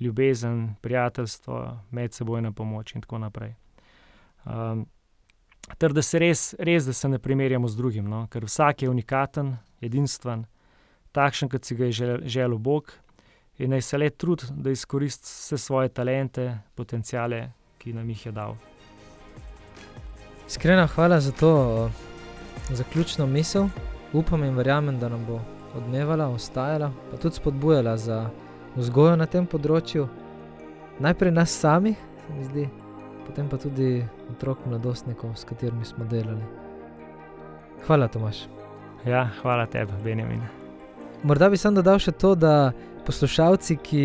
Ljubezen, 0.00 0.74
prijateljstvo, 0.80 1.78
medsebojna 1.90 2.52
pomoč 2.52 2.94
in 2.94 3.00
tako 3.00 3.18
naprej. 3.18 3.54
Um, 4.44 4.86
ter 5.78 5.92
da 5.92 6.02
se 6.02 6.18
res, 6.18 6.54
res, 6.58 6.84
da 6.84 6.92
se 6.92 7.08
ne 7.08 7.18
primerjamo 7.18 7.68
z 7.68 7.76
drugim, 7.76 8.08
no? 8.08 8.26
ker 8.30 8.44
vsak 8.44 8.82
je 8.82 8.90
unikaten, 8.90 9.56
edinstven, 9.80 10.44
takšen, 11.12 11.48
kot 11.48 11.64
si 11.64 11.76
ga 11.76 11.88
je 11.88 12.20
želel 12.28 12.58
Bog, 12.58 12.92
in 13.58 13.70
naj 13.72 13.82
se 13.82 13.98
le 13.98 14.10
trudi, 14.10 14.50
da 14.50 14.70
izkoristi 14.70 15.26
vse 15.26 15.58
svoje 15.58 15.88
talente, 15.88 16.58
potencijale, 16.74 17.50
ki 17.78 17.92
nam 17.96 18.08
jih 18.10 18.26
je 18.26 18.32
dal. 18.32 18.56
Iskrena 20.46 20.86
hvala 20.86 21.20
za 21.20 21.32
to 21.32 21.90
zaključno 22.70 23.26
misel. 23.26 23.68
Upam 24.12 24.44
in 24.44 24.54
verjamem, 24.56 24.98
da 24.98 25.08
nam 25.08 25.24
bo 25.26 25.40
odmevala, 25.74 26.28
ostajala, 26.28 26.92
pa 27.10 27.16
tudi 27.16 27.34
spodbujala 27.34 27.96
za 27.96 28.30
vzgojo 28.76 29.16
na 29.16 29.26
tem 29.26 29.46
področju. 29.46 30.08
Najprej 31.00 31.32
nas 31.32 31.52
samih, 31.52 31.96
se 32.26 32.34
mi 32.36 32.44
zdi, 32.44 32.68
potem 33.26 33.48
pa 33.48 33.58
tudi 33.60 34.04
otrok, 34.32 34.64
mladostnikov, 34.66 35.34
s 35.36 35.44
katerimi 35.44 35.84
smo 35.84 36.06
delali. 36.08 36.44
Hvala, 37.86 38.08
Tomaš. 38.08 38.46
Ja, 39.06 39.28
hvala 39.42 39.66
tebi, 39.70 39.92
Benjamin. 40.04 40.40
Morda 41.22 41.50
bi 41.50 41.60
sam 41.60 41.76
dodal 41.76 42.00
še 42.02 42.12
to, 42.16 42.34
da 42.34 42.72
poslušalci, 43.06 43.76
ki 43.76 44.04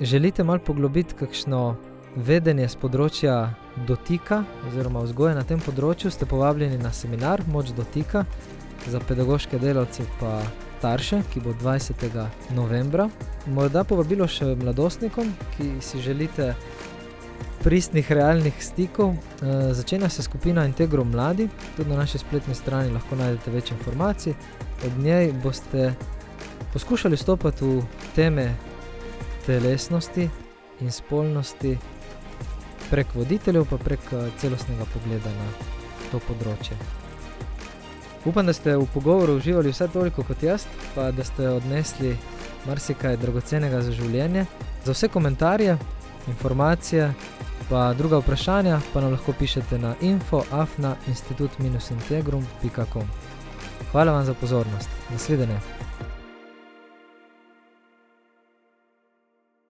želite 0.00 0.44
malo 0.44 0.64
poglobiti 0.64 1.14
kakšno 1.14 1.76
vedenje 2.16 2.66
z 2.68 2.78
področja 2.80 3.34
dotika 3.86 4.42
oziroma 4.68 5.04
vzgoje 5.04 5.36
na 5.38 5.44
tem 5.46 5.60
področju, 5.62 6.10
ste 6.10 6.26
povabljeni 6.26 6.80
na 6.80 6.90
seminar 6.92 7.44
Moč 7.46 7.70
dotika 7.76 8.24
za 8.88 9.00
pedagoške 9.06 9.60
delavce 9.60 10.06
pa 10.18 10.40
starše, 10.80 11.22
ki 11.32 11.40
bo 11.44 11.52
20. 11.52 11.92
novembra. 12.56 13.10
Morda 13.52 13.82
povabilo 13.84 14.24
še 14.24 14.54
mladostnikom, 14.56 15.28
ki 15.56 15.66
si 15.84 16.00
želite 16.00 16.54
pristnih, 17.60 18.08
realnih 18.08 18.56
stikov. 18.64 19.12
E, 19.12 19.74
začenja 19.76 20.08
se 20.08 20.24
skupina 20.24 20.64
Integro 20.64 21.04
Mladi, 21.04 21.50
tudi 21.76 21.90
na 21.90 21.98
naši 22.00 22.22
spletni 22.22 22.56
strani 22.56 22.94
lahko 22.94 23.18
najdete 23.20 23.52
več 23.52 23.74
informacij. 23.76 24.32
Od 24.88 24.96
njej 25.04 25.34
boste 25.44 25.90
poskušali 26.72 27.16
stopiti 27.20 27.64
v 27.64 27.82
teme 28.16 28.46
telesnosti 29.44 30.30
in 30.80 30.90
spolnosti 30.90 31.76
prek 32.88 33.12
voditeljev, 33.14 33.68
pa 33.68 33.76
prek 33.76 34.08
eh, 34.16 34.32
celostnega 34.40 34.88
pogleda 34.96 35.36
na 35.36 35.52
to 36.08 36.24
področje. 36.24 36.80
Upam, 38.24 38.46
da 38.46 38.52
ste 38.52 38.76
v 38.76 38.86
pogovoru 38.94 39.36
uživali 39.36 39.70
vse 39.72 39.88
toliko 39.88 40.22
kot 40.22 40.42
jaz, 40.42 40.66
pa 40.94 41.10
da 41.10 41.24
ste 41.24 41.48
odnesli 41.48 42.16
marsikaj 42.66 43.16
dragocenega 43.16 43.80
za 43.82 43.92
življenje. 43.92 44.44
Za 44.84 44.92
vse 44.92 45.08
komentarje, 45.08 45.78
informacije, 46.28 47.12
pa 47.68 47.94
druga 47.94 48.18
vprašanja, 48.20 48.80
pa 48.92 49.00
nam 49.00 49.10
lahko 49.16 49.32
pišete 49.32 49.78
na 49.78 49.94
infoafna 50.00 50.96
institut-integrum.com. 51.08 53.06
Hvala 53.92 54.12
vam 54.12 54.24
za 54.24 54.34
pozornost, 54.34 54.88
nasvidenje. 55.10 55.60